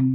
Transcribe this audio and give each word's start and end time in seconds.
ضيفتي 0.00 0.06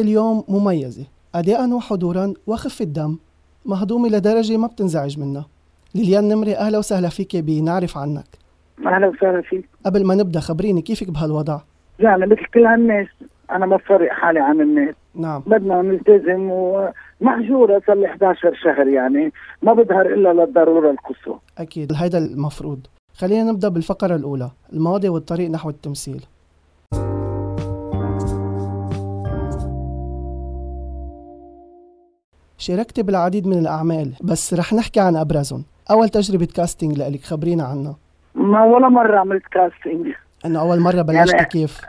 اليوم 0.00 0.44
مميزة. 0.48 1.06
أداء 1.34 1.72
وحضورا 1.72 2.34
وخفة 2.46 2.84
دم. 2.84 3.16
مهضومة 3.66 4.08
لدرجة 4.08 4.56
ما 4.56 4.66
بتنزعج 4.66 5.18
منها. 5.18 5.46
ليليان 5.94 6.28
نمري 6.28 6.56
أهلا 6.56 6.78
وسهلا 6.78 7.08
فيك 7.08 7.36
بنعرف 7.36 7.98
عنك. 7.98 8.26
أهلا 8.86 9.06
وسهلا 9.06 9.42
فيك. 9.42 9.68
قبل 9.86 10.06
ما 10.06 10.14
نبدأ 10.14 10.40
خبريني 10.40 10.82
كيفك 10.82 11.10
بهالوضع؟ 11.10 11.60
يعني 11.98 12.26
مثل 12.26 12.44
كل 12.54 12.66
هالناس 12.66 13.06
أنا 13.50 13.66
ما 13.66 13.76
بفرق 13.76 14.12
حالي 14.12 14.40
عن 14.40 14.60
الناس. 14.60 14.94
نعم. 15.14 15.42
بدنا 15.46 15.82
نلتزم 15.82 16.50
ومحجورة 17.20 17.82
صار 17.86 17.96
لي 17.96 18.06
11 18.06 18.54
شهر 18.64 18.88
يعني 18.88 19.32
ما 19.62 19.72
بظهر 19.72 20.06
إلا 20.06 20.32
للضرورة 20.32 20.90
القصوى 20.90 21.38
أكيد 21.58 21.92
هيدا 21.96 22.18
المفروض. 22.18 22.86
خلينا 23.14 23.50
نبدأ 23.52 23.68
بالفقرة 23.68 24.14
الأولى 24.16 24.50
الماضي 24.72 25.08
والطريق 25.08 25.50
نحو 25.50 25.70
التمثيل. 25.70 26.24
شاركت 32.58 33.00
بالعديد 33.00 33.46
من 33.46 33.58
الأعمال 33.58 34.12
بس 34.24 34.54
رح 34.54 34.72
نحكي 34.72 35.00
عن 35.00 35.16
أبرزهم. 35.16 35.64
أول 35.90 36.08
تجربة 36.08 36.48
كاستنج 36.56 36.98
لإلك 36.98 37.20
خبرينا 37.24 37.64
عنها. 37.64 37.96
ما 38.34 38.64
ولا 38.64 38.88
مرة 38.88 39.18
عملت 39.18 39.42
كاستنج 39.50 40.06
إنه 40.46 40.60
أول 40.60 40.80
مرة 40.80 41.02
بلشت 41.02 41.34
يعني- 41.34 41.46
كيف؟ 41.46 41.80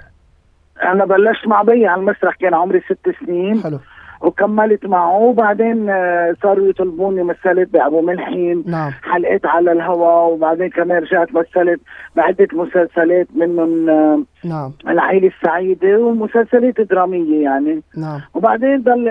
أنا 0.83 1.05
بلشت 1.05 1.47
مع 1.47 1.61
بي 1.61 1.87
على 1.87 2.01
المسرح 2.01 2.35
كان 2.35 2.53
عمري 2.53 2.81
ست 2.81 3.25
سنين. 3.25 3.63
حلو. 3.63 3.79
وكملت 4.21 4.85
معه. 4.85 5.17
وبعدين 5.17 5.89
آه، 5.89 6.35
صاروا 6.43 6.67
يطلبوني 6.67 7.23
مثلت 7.23 7.73
بأبو 7.73 8.01
ملحين 8.01 8.63
نعم. 8.67 8.91
حلقات 8.91 9.45
على 9.45 9.71
الهواء 9.71 10.33
وبعدين 10.33 10.69
كمان 10.69 10.97
رجعت 11.03 11.33
مثلت 11.33 11.81
بعدة 12.15 12.47
مسلسلات 12.53 13.27
منهم 13.35 13.89
آه، 13.89 14.23
نعم. 14.45 14.71
العائلة 14.87 15.27
السعيدة. 15.27 15.99
ومسلسلات 15.99 16.81
درامية 16.81 17.43
يعني. 17.43 17.81
نعم. 17.97 18.21
وبعدين 18.33 18.81
ضل 18.81 19.07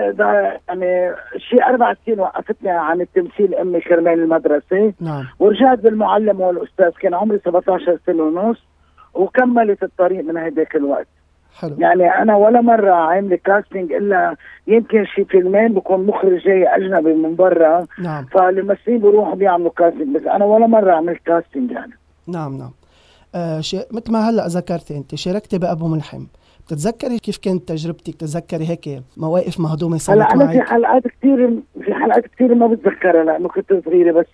يعني 0.67 1.11
شيء 1.37 1.63
أربع 1.63 1.93
سنين 2.05 2.19
وقفتني 2.19 2.69
عن 2.69 3.01
التمثيل 3.01 3.55
أمي 3.55 3.81
كرمال 3.81 4.19
المدرسة. 4.19 4.93
نعم. 5.01 5.23
ورجعت 5.39 5.79
بالمعلم 5.79 6.41
والأستاذ. 6.41 6.89
كان 6.99 7.13
عمري 7.13 7.39
17 7.45 7.97
سنة 8.05 8.23
ونص. 8.23 8.67
وكملت 9.13 9.83
الطريق 9.83 10.25
من 10.25 10.37
هداك 10.37 10.75
الوقت. 10.75 11.07
حلو. 11.59 11.75
يعني 11.79 12.09
أنا 12.09 12.35
ولا 12.35 12.61
مرة 12.61 12.91
عاملة 12.91 13.35
casting 13.35 13.93
إلا 13.93 14.35
يمكن 14.67 15.05
شي 15.05 15.25
فيلمين 15.25 15.73
بكون 15.73 16.05
مخرج 16.05 16.37
جاي 16.37 16.67
أجنبي 16.67 17.13
من 17.13 17.35
برا. 17.35 17.85
نعم. 18.03 18.25
فالممثلين 18.25 18.99
بيروحوا 18.99 19.35
بيعملوا 19.35 19.71
casting 19.71 20.15
بس 20.15 20.23
أنا 20.23 20.45
ولا 20.45 20.67
مرة 20.67 20.91
عملت 20.91 21.19
casting 21.25 21.71
يعني. 21.71 21.93
نعم 22.27 22.57
نعم. 22.57 22.71
آه 23.35 23.59
شي... 23.59 23.77
مثل 23.91 24.11
ما 24.11 24.29
هلأ 24.29 24.47
ذكرتي 24.47 24.97
أنت 24.97 25.15
شاركتي 25.15 25.57
بأبو 25.57 25.87
ملحم. 25.87 26.25
بتتذكري 26.67 27.19
كيف 27.19 27.37
كانت 27.37 27.67
تجربتك؟ 27.67 28.15
تتذكري 28.15 28.69
هيك 28.69 29.03
مواقف 29.17 29.59
مهضومة 29.59 29.97
صارت 29.97 30.19
هلأ 30.19 30.33
أنا 30.33 30.47
في 30.47 30.57
معك؟ 30.57 30.67
حلقات 30.67 31.03
كثير 31.07 31.59
في 31.81 31.93
حلقات 31.93 32.27
كثير 32.27 32.55
ما 32.55 32.67
بتذكرها 32.67 33.23
لأنه 33.23 33.47
كنت 33.47 33.73
صغيرة 33.85 34.11
بس. 34.11 34.25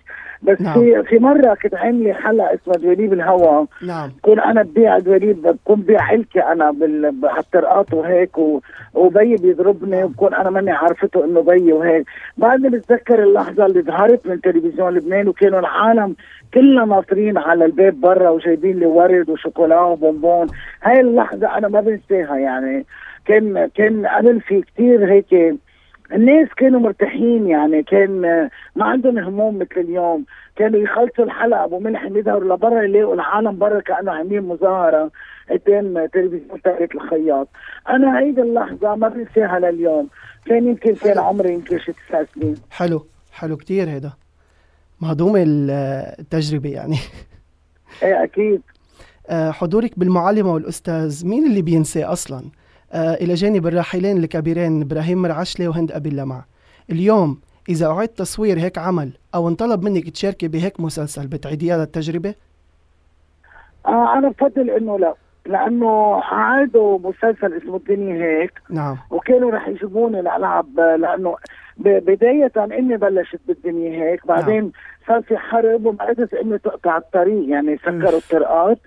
بس 0.44 0.62
نعم. 0.62 0.74
في 0.74 1.04
في 1.04 1.20
مرة 1.20 1.54
كنت 1.64 1.76
عامله 1.76 2.14
حلقة 2.14 2.54
اسمها 2.54 2.78
دواليب 2.78 3.14
الهوا 3.14 3.66
نعم. 3.88 4.10
بكون 4.10 4.40
أنا 4.40 4.64
ببيع 4.64 4.98
دواليب 5.00 5.42
بكون 5.42 5.82
ببيع 5.82 6.02
علكة 6.02 6.52
أنا 6.52 6.72
بال- 6.72 7.06
الطرقات 7.38 7.94
وهيك 7.94 8.38
و- 8.38 8.60
وبي 8.94 9.36
بيضربني 9.36 10.04
وبكون 10.04 10.34
أنا 10.34 10.50
ماني 10.50 10.72
عارفته 10.72 11.26
إنه 11.26 11.42
بي 11.42 11.74
وهيك. 11.74 12.06
بعدني 12.38 12.70
بتذكر 12.70 13.24
اللحظة 13.24 13.66
اللي 13.66 13.82
ظهرت 13.82 14.28
من 14.28 14.42
تلفزيون 14.42 14.94
لبنان 14.94 15.28
وكانوا 15.28 15.60
العالم 15.60 16.16
كلنا 16.54 16.86
ناطرين 16.86 17.38
على 17.38 17.66
الباب 17.66 18.02
برا 18.02 18.30
وجايبين 18.30 18.80
لي 18.80 18.86
ورد 18.86 19.30
وشوكولا 19.30 19.80
وبونبون. 19.82 20.48
هاي 20.84 21.00
اللحظة 21.00 21.58
أنا 21.58 21.68
ما 21.68 21.82
بنساها 21.82 22.38
يعني. 22.38 22.86
كان 23.26 23.70
كان 23.76 24.06
قبل 24.06 24.42
في 24.42 24.62
كتير 24.62 25.12
هيك 25.12 25.56
الناس 26.12 26.48
كانوا 26.58 26.80
مرتاحين 26.80 27.48
يعني 27.48 27.84
كان 27.84 28.22
ما 28.76 28.86
عندهم 28.86 29.18
هموم 29.20 29.56
مثل 29.60 29.78
اليوم. 29.78 30.26
كانوا 30.56 30.80
يخلصوا 30.80 31.26
الحلقة 31.26 31.64
أبو 31.64 31.80
ملحم 31.80 32.18
يظهروا 32.18 32.56
لبرا 32.56 32.82
يلاقوا 32.84 33.14
العالم 33.14 33.58
برا 33.58 33.80
كأنه 33.80 34.12
عاملين 34.12 34.42
مظاهرة 34.42 35.12
قدام 35.52 36.06
تلفزيون 36.06 36.62
تاريخ 36.64 36.90
الخياط. 36.96 37.48
أنا 37.90 38.20
هيدي 38.20 38.42
اللحظة 38.42 38.96
ما 38.96 39.08
بنساها 39.08 39.60
لليوم. 39.60 40.10
كان 40.46 40.68
يمكن 40.68 40.96
كان 40.96 41.18
عمري 41.20 41.54
يمكن 41.54 41.80
شي 41.80 41.92
تسع 41.92 42.24
سنين. 42.36 42.56
حلو 42.72 43.06
حلو 43.32 43.58
كتير 43.58 43.90
هيدا. 43.90 44.12
مهضومه 45.02 45.44
ال- 45.44 45.72
التجربة 46.20 46.70
يعني. 46.70 46.98
إيه 48.04 48.24
أكيد. 48.24 48.62
آه، 49.30 49.52
حضورك 49.52 50.00
بالمعلمة 50.00 50.54
والأستاذ 50.54 51.28
مين 51.28 51.48
اللي 51.48 51.62
بينسى 51.62 52.04
أصلا؟ 52.04 52.38
آه، 52.40 52.63
إلى 52.94 53.34
جانب 53.34 53.68
الراحلين 53.68 54.18
الكبيرين 54.18 54.82
إبراهيم 54.82 55.22
مرعشلي 55.22 55.68
وهند 55.68 55.92
أبي 55.92 56.10
اللمع. 56.10 56.44
اليوم 56.92 57.40
إذا 57.70 57.88
أعيد 57.88 58.10
تصوير 58.10 58.60
هيك 58.60 58.78
عمل 58.78 59.10
أو 59.36 59.48
انطلب 59.48 59.84
منك 59.84 60.10
تشاركي 60.10 60.48
بهيك 60.48 60.80
مسلسل 60.80 61.28
بتعيديها 61.28 61.78
للتجربة 61.78 62.36
آه 63.86 64.14
أنا 64.18 64.30
بفضل 64.30 64.70
إنه 64.70 65.00
لا 65.00 65.14
لأنه 65.46 66.16
عادوا 66.24 67.00
مسلسل 67.00 67.54
اسمه 67.58 67.76
الدنيا 67.76 68.16
هيك. 68.42 68.52
نعم. 68.70 68.98
وكانوا 69.12 69.52
رح 69.52 69.68
يجيبوني 69.68 70.22
لألعب 70.22 70.80
لأنه 70.80 71.36
ب- 71.78 72.06
بداية 72.12 72.52
إني 72.58 72.98
بلشت 72.98 73.40
بالدنيا 73.48 74.04
هيك 74.04 74.28
بعدين 74.28 74.72
صار 75.08 75.22
في 75.22 75.38
حرب 75.38 75.86
وما 75.86 76.04
قدرت 76.06 76.34
إني 76.34 76.58
تقطع 76.58 76.98
الطريق 76.98 77.50
يعني 77.50 77.78
سكروا 77.78 78.18
الطرقات. 78.18 78.80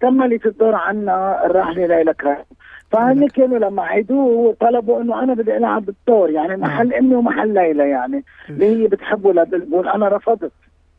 كملت 0.00 0.46
الدور 0.46 0.74
عنا 0.74 1.46
الراحلة 1.46 1.86
ليلى 1.86 2.14
كرم 2.14 2.44
فهن 2.90 3.28
كانوا 3.28 3.58
لما 3.58 3.82
عيدوه 3.82 4.56
طلبوا 4.60 5.02
إنه 5.02 5.22
أنا 5.22 5.34
بدي 5.34 5.56
ألعب 5.56 5.88
الدور 5.88 6.30
يعني 6.30 6.56
محل 6.56 6.94
أمي 6.94 7.14
ومحل 7.14 7.54
ليلى 7.54 7.90
يعني. 7.90 8.24
اللي 8.48 8.66
هي 8.66 8.88
بتحبه 8.88 9.32
لبلبل 9.32 9.88
أنا 9.88 10.08
رفضت. 10.08 10.52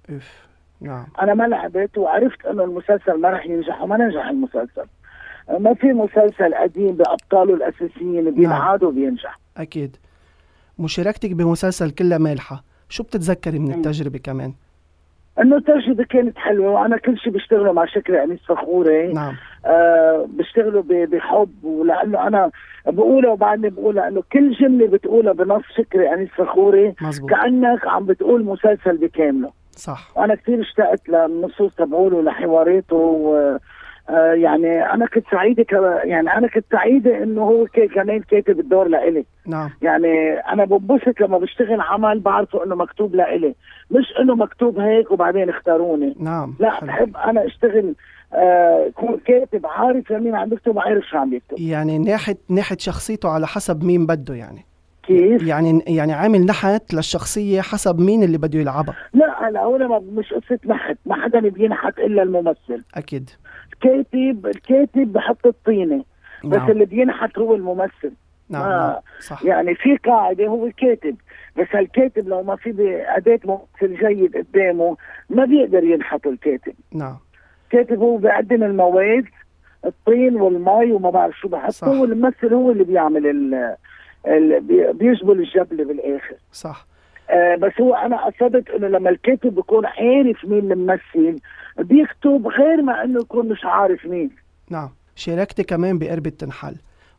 إف. 0.09 0.47
نعم. 0.81 1.05
أنا 1.21 1.33
ما 1.33 1.47
لعبت 1.47 1.97
وعرفت 1.97 2.45
إنه 2.45 2.63
المسلسل 2.63 3.21
ما 3.21 3.29
رح 3.29 3.45
ينجح 3.45 3.81
وما 3.81 3.97
نجح 3.97 4.27
المسلسل. 4.27 4.85
ما 5.59 5.73
في 5.73 5.87
مسلسل 5.93 6.55
قديم 6.55 6.91
بأبطاله 6.91 7.53
الأساسيين 7.53 8.31
بينعاد 8.31 8.85
بينجح 8.85 9.39
أكيد. 9.57 9.95
مشاركتك 10.79 11.31
بمسلسل 11.31 11.91
كلها 11.91 12.17
مالحة. 12.17 12.63
شو 12.89 13.03
بتتذكري 13.03 13.59
من 13.59 13.71
التجربة 13.71 14.19
كمان؟ 14.19 14.53
إنه 15.39 15.55
التجربة 15.57 16.03
كانت 16.03 16.37
حلوة 16.37 16.71
وأنا 16.71 16.97
كل 16.97 17.17
شيء 17.17 17.33
بشتغله 17.33 17.71
مع 17.71 17.85
شكري 17.85 18.23
أنيس 18.23 18.39
فخوري. 18.47 19.13
نعم. 19.13 19.35
آه 19.65 20.25
بشتغله 20.29 20.81
ب- 20.81 21.09
بحب 21.15 21.63
ولأنه 21.63 22.27
أنا 22.27 22.51
بقولها 22.87 23.31
وبعدني 23.31 23.69
بقولها 23.69 24.07
انه 24.07 24.23
كل 24.33 24.51
جملة 24.51 24.87
بتقولها 24.87 25.33
بنص 25.33 25.63
شكري 25.77 26.13
انيس 26.13 26.29
فخوري 26.29 26.93
كأنك 27.29 27.87
عم 27.87 28.05
بتقول 28.05 28.43
مسلسل 28.45 28.97
بكامله. 28.97 29.49
صح. 29.71 30.11
وأنا 30.17 30.35
كثير 30.35 30.61
اشتقت 30.61 31.09
للنصوص 31.09 31.75
تبعوله 31.75 32.17
ولحواراته 32.17 32.95
و 32.95 33.57
آه 34.09 34.33
يعني 34.33 34.93
أنا 34.93 35.05
كنت 35.05 35.25
سعيدة 35.31 35.63
ك... 35.63 35.73
يعني 36.03 36.33
أنا 36.37 36.47
كنت 36.47 36.65
سعيدة 36.71 37.23
إنه 37.23 37.41
هو 37.41 37.65
كمان 37.95 38.19
كاتب 38.19 38.59
الدور 38.59 38.87
لإلي. 38.87 39.25
نعم. 39.47 39.69
يعني 39.81 40.33
أنا 40.39 40.65
بنبسط 40.65 41.21
لما 41.21 41.37
بشتغل 41.37 41.81
عمل 41.81 42.19
بعرفه 42.19 42.63
إنه 42.65 42.75
مكتوب 42.75 43.15
لإلي. 43.15 43.55
مش 43.91 44.05
إنه 44.19 44.35
مكتوب 44.35 44.79
هيك 44.79 45.11
وبعدين 45.11 45.49
اختاروني 45.49 46.15
نعم. 46.19 46.55
لا 46.59 46.69
حلو. 46.69 46.87
بحب 46.87 47.17
أنا 47.17 47.45
أشتغل 47.45 47.93
يكون 48.87 49.19
كاتب 49.25 49.65
عارف 49.65 50.11
لمين 50.11 50.35
عم 50.35 50.53
يكتب 50.53 50.79
عارف 50.79 51.05
شو 51.05 51.17
عم 51.17 51.33
يكتب. 51.33 51.59
يعني 51.59 51.97
ناحية 51.97 52.37
ناحية 52.49 52.77
شخصيته 52.77 53.29
على 53.29 53.47
حسب 53.47 53.83
مين 53.83 54.05
بده 54.05 54.35
يعني. 54.35 54.65
كيف؟ 55.03 55.43
يعني 55.43 55.83
يعني 55.87 56.13
عامل 56.13 56.45
نحت 56.45 56.93
للشخصية 56.93 57.61
حسب 57.61 57.99
مين 57.99 58.23
اللي 58.23 58.37
بده 58.37 58.59
يلعبها. 58.59 58.95
لا 59.13 59.47
هلا 59.47 59.63
هو 59.63 59.77
ما 59.77 59.99
مش 59.99 60.33
قصة 60.33 60.59
نحت 60.65 60.97
ما 61.05 61.23
حدا 61.23 61.39
بينحت 61.39 61.99
إلا 61.99 62.23
الممثل. 62.23 62.83
أكيد. 62.95 63.29
الكاتب 63.73 64.45
الكاتب 64.45 65.13
بحط 65.13 65.45
الطينة 65.45 66.03
بس 66.43 66.57
نعم. 66.57 66.71
اللي 66.71 66.85
بينحت 66.85 67.37
هو 67.37 67.55
الممثل. 67.55 68.11
نعم, 68.49 68.69
نعم. 68.69 68.95
صح. 69.19 69.43
يعني 69.43 69.75
في 69.75 69.97
قاعدة 69.97 70.47
هو 70.47 70.65
الكاتب 70.65 71.15
بس 71.57 71.67
الكاتب 71.75 72.27
لو 72.27 72.43
ما 72.43 72.55
في 72.55 72.73
اداه 73.07 73.39
ممثل 73.45 73.95
جيد 74.07 74.37
قدامه 74.37 74.97
ما 75.29 75.45
بيقدر 75.45 75.83
ينحت 75.83 76.27
الكاتب. 76.27 76.73
نعم. 76.93 77.17
الكاتب 77.73 77.99
هو 78.01 78.17
بيقدم 78.17 78.63
المواد 78.63 79.25
الطين 79.85 80.35
والمي 80.35 80.91
وما 80.91 81.09
بعرف 81.09 81.35
شو. 81.39 81.47
بحطه 81.47 82.01
والممثل 82.01 82.53
هو 82.53 82.71
اللي 82.71 82.83
بيعمل 82.83 83.27
ال 83.27 83.75
ال 84.27 84.61
بي- 84.61 84.93
بيجبل 84.93 85.39
الجبل 85.39 85.85
بالآخر. 85.85 86.35
صح. 86.51 86.85
آه 87.29 87.55
بس 87.55 87.71
هو 87.81 87.95
أنا 87.95 88.25
قصدت 88.25 88.69
إنه 88.69 88.87
لما 88.87 89.09
الكاتب 89.09 89.55
بيكون 89.55 89.85
عارف 89.85 90.45
مين 90.45 90.71
الممثل 90.71 91.35
بيكتب 91.79 92.47
غير 92.47 92.81
ما 92.81 93.03
إنه 93.03 93.19
يكون 93.21 93.49
مش 93.49 93.65
عارف 93.65 94.05
مين. 94.05 94.29
نعم. 94.69 94.89
شاركتي 95.15 95.63
كمان 95.63 95.99
بقربت 95.99 96.27
تنحل. 96.27 96.75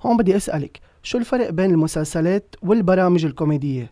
هون 0.06 0.16
بدي 0.16 0.36
أسألك 0.36 0.78
شو 1.02 1.18
الفرق 1.18 1.50
بين 1.50 1.70
المسلسلات 1.70 2.54
والبرامج 2.62 3.24
الكوميدية؟ 3.24 3.90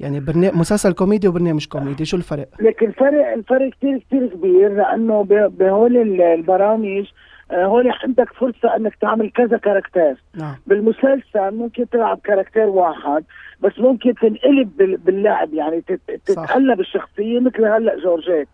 يعني 0.00 0.20
برنامج 0.20 0.54
مسلسل 0.56 0.92
كوميدي 0.92 1.28
وبرنامج 1.28 1.66
كوميدي 1.66 2.04
شو 2.04 2.16
الفرق؟ 2.16 2.48
لكن 2.60 2.86
الفرق 2.86 3.32
الفرق 3.32 3.70
كثير 3.70 3.98
كثير 3.98 4.26
كبير 4.26 4.72
لأنه 4.74 5.22
بهول 5.48 5.96
ال- 5.96 6.20
البرامج 6.22 7.04
آه، 7.50 7.64
هول 7.66 7.90
عندك 8.04 8.32
فرصة 8.32 8.76
إنك 8.76 8.94
تعمل 8.94 9.30
كذا 9.30 9.56
character 9.58 10.16
نعم 10.34 10.54
بالمسلسل 10.66 11.50
ممكن 11.54 11.88
تلعب 11.88 12.18
character 12.24 12.66
واحد 12.66 13.24
بس 13.60 13.78
ممكن 13.78 14.14
تنقلب 14.14 14.76
بال- 14.76 14.96
باللعب 14.96 15.54
يعني. 15.54 15.80
تتقلب 16.26 16.80
الشخصية 16.80 17.40
مثل 17.40 17.64
هلأ 17.64 18.00
جورجيت 18.00 18.48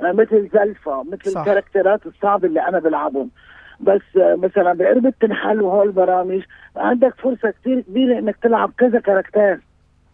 آه، 0.00 0.12
مثل 0.12 0.48
زلفة 0.54 1.02
مثل 1.12 1.30
صح. 1.30 1.40
الكاركترات 1.40 2.06
الصعبة 2.06 2.48
اللي 2.48 2.60
أنا 2.68 2.78
بلعبهم 2.78 3.30
بس 3.80 4.00
آه، 4.16 4.34
مثلا 4.34 4.72
بقرب 4.72 5.12
تنحل 5.20 5.60
وهول 5.62 5.86
البرامج 5.86 6.42
عندك 6.76 7.14
فرصة 7.14 7.50
كثير 7.50 7.80
كبيرة 7.80 8.18
إنك 8.18 8.36
تلعب 8.42 8.72
كذا 8.78 9.00
كاركتير 9.00 9.60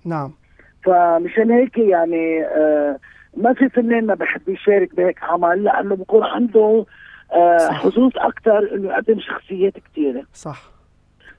نعم 0.04 0.32
فمشان 0.86 1.50
هيك 1.50 1.78
يعني 1.78 2.44
آه 2.44 2.98
ما 3.36 3.52
في 3.54 3.68
فنان 3.68 4.06
ما 4.06 4.14
بحب 4.14 4.48
يشارك 4.48 4.96
بهيك 4.96 5.22
عمل 5.22 5.64
لأنه 5.64 5.96
بكون 5.96 6.24
عنده 6.24 6.84
آه. 7.32 7.68
حظوظ 7.72 8.12
أكثر 8.16 8.74
إنه 8.74 8.88
يقدم 8.88 9.20
شخصيات 9.20 9.72
كثيره 9.78 10.22
صح. 10.32 10.62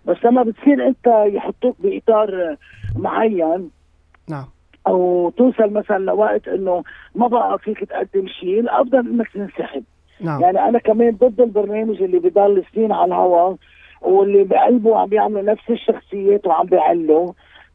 بس 0.06 0.18
لما 0.26 0.44
بتصير 0.44 0.88
أنت 0.88 1.08
يحطوك 1.34 1.76
بإطار 1.80 2.56
معين 2.96 3.70
نعم. 4.30 4.46
أو 4.88 5.30
توصل 5.38 5.74
مثلا 5.74 5.98
لوقت 5.98 6.48
إنه 6.48 6.84
ما 7.16 7.28
بقى 7.28 7.60
فيك 7.60 7.84
تقدم 7.84 8.28
شيء 8.28 8.60
الأفضل 8.60 9.00
إنك 9.00 9.28
تنسحب. 9.34 9.84
نعم. 10.22 10.42
يعني 10.42 10.60
أنا 10.60 10.80
كمان 10.80 11.16
ضد 11.16 11.42
البرنامج 11.42 12.02
اللي 12.02 12.20
بضل 12.20 12.64
سنين 12.76 12.92
على 12.92 13.06
الهواء 13.06 13.56
واللي 14.02 14.44
بقلبه 14.44 15.00
عم 15.00 15.10
بيعملوا 15.10 15.42
نفس 15.42 15.70
الشخصيات 15.70 16.48
وعم 16.48 16.66
بيعلوا 16.66 17.34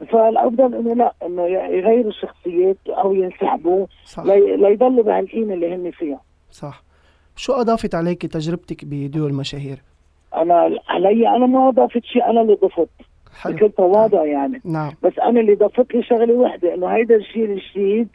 فالأفضل 0.08 0.74
إنه 0.74 0.94
لا 0.94 1.12
إنه 1.26 1.42
يغيروا 1.46 2.10
الشخصيات 2.10 2.76
أو 2.88 3.14
ينسحبوا 3.14 3.86
صح. 4.04 4.22
ليضلوا 4.24 5.04
بهالقيمه 5.04 5.54
اللي 5.54 5.74
هن 5.74 5.90
فيها. 5.90 6.20
صح. 6.50 6.82
شو 7.36 7.52
أضافت 7.52 7.94
عليك 7.94 8.26
تجربتك 8.26 8.84
بديو 8.84 9.26
المشاهير؟ 9.26 9.78
أنا 10.34 10.78
علي 10.88 11.28
أنا 11.28 11.46
ما 11.46 11.70
ضفت 11.70 12.04
شيء 12.04 12.24
أنا 12.24 12.40
اللي 12.40 12.54
ضفت. 12.54 12.88
حلو. 13.40 13.54
بكل 13.56 13.70
تواضع 13.70 14.24
يعني. 14.24 14.60
نعم. 14.64 14.92
بس 15.02 15.18
أنا 15.18 15.40
اللي 15.40 15.54
ضفت 15.54 15.94
لي 15.94 16.02
شغلة 16.02 16.34
وحده 16.34 16.74
إنه 16.74 16.86
هيدا 16.86 17.14
الجيل 17.14 17.50
الجديد 17.50 18.08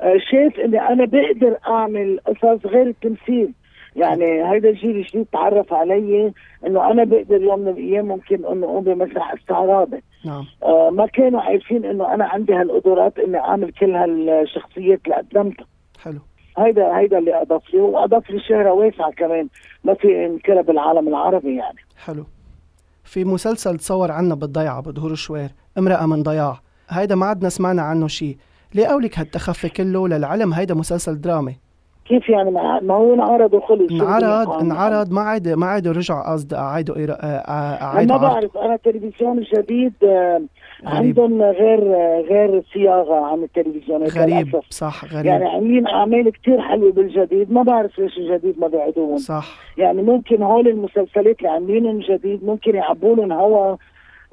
آه، 0.00 0.16
شايف 0.30 0.60
إني 0.60 0.80
أنا 0.80 1.04
بقدر 1.04 1.56
أعمل 1.68 2.20
قصص 2.26 2.66
غير 2.66 2.86
التمثيل. 2.86 3.52
يعني 3.96 4.50
هيدا 4.50 4.68
الجيل 4.68 4.96
الجديد 4.96 5.26
تعرف 5.32 5.72
علي 5.72 6.32
إنه 6.66 6.90
أنا 6.90 7.04
بقدر 7.04 7.42
يوم 7.42 7.60
من 7.60 7.68
الأيام 7.68 8.08
ممكن 8.08 8.44
إنه 8.44 8.66
أقوم 8.66 8.84
بمسرح 8.84 9.32
استعراضي. 9.32 10.02
نعم. 10.24 10.44
آه 10.62 10.90
ما 10.90 11.06
كانوا 11.06 11.40
عارفين 11.40 11.84
إنه 11.84 12.14
أنا 12.14 12.24
عندي 12.24 12.54
هالقدرات 12.54 13.18
إني 13.18 13.38
أعمل 13.38 13.72
كل 13.72 13.94
هالشخصيات 13.94 15.00
اللي 15.04 15.16
قدمتها. 15.16 15.66
حلو. 16.02 16.18
هيدا 16.58 16.98
هيدا 16.98 17.18
اللي 17.18 17.42
أضاف 17.42 17.74
لي 17.74 17.80
وأضاف 17.80 18.30
لي 18.30 18.40
شهرة 18.40 18.72
واسعة 18.72 19.12
كمان 19.12 19.48
ما 19.84 19.94
في 19.94 20.26
انكرها 20.26 20.62
بالعالم 20.62 21.08
العربي 21.08 21.56
يعني. 21.56 21.78
حلو. 22.04 22.24
في 23.04 23.24
مسلسل 23.24 23.78
تصور 23.78 24.10
عنا 24.10 24.34
بالضيعة 24.34 24.82
بدهور 24.82 25.14
شوير 25.14 25.50
امرأة 25.78 26.06
من 26.06 26.22
ضياع. 26.22 26.60
هيدا 26.88 27.14
ما 27.14 27.26
عدنا 27.26 27.48
سمعنا 27.48 27.82
عنه 27.82 28.06
شيء 28.06 28.36
ليه 28.74 28.86
قولك 28.86 29.18
هالتخفي 29.18 29.68
كله 29.68 30.08
للعلم 30.08 30.52
هيدا 30.52 30.74
مسلسل 30.74 31.20
درامي؟ 31.20 31.56
كيف 32.04 32.28
يعني 32.28 32.50
ما 32.50 32.80
ما 32.80 32.94
هو 32.94 33.14
انعرض 33.14 33.54
وخلص 33.54 33.92
انعرض؟ 33.92 34.50
انعرض 34.50 35.12
ما 35.12 35.20
عاد 35.20 35.48
ما 35.48 35.66
عاد 35.66 35.88
رجع 35.88 36.32
قصد 36.32 36.54
اعيدوا 36.54 36.94
إيرا- 36.94 37.24
آه، 37.24 38.04
ما 38.04 38.16
بعرف 38.16 38.56
أنا 38.56 38.74
التلفزيون 38.74 39.38
الجديد 39.38 39.92
آه،. 40.04 40.42
عندهم 40.84 41.42
غير 41.42 41.80
غير 42.30 42.62
صياغة 42.72 43.14
عن 43.14 43.42
التلفزيونات 43.42 44.18
غريب 44.18 44.46
للأسف. 44.48 44.70
صح 44.70 45.04
يعني 45.12 45.30
غريب 45.30 45.46
عاملين 45.46 45.86
اعمال 45.86 46.32
كتير 46.32 46.60
حلوة 46.60 46.92
بالجديد 46.92 47.52
ما 47.52 47.62
بعرف 47.62 47.98
ليش 47.98 48.18
الجديد 48.18 48.58
ما 48.60 48.66
بيعيدوهم 48.66 49.18
صح 49.18 49.46
يعني 49.78 50.02
ممكن 50.02 50.42
هول 50.42 50.68
المسلسلات 50.68 51.38
اللي 51.38 51.48
عاملينهم 51.48 51.98
جديد 51.98 52.44
ممكن 52.44 52.74
يعبوا 52.74 53.16
لهم 53.16 53.32
هوا 53.32 53.76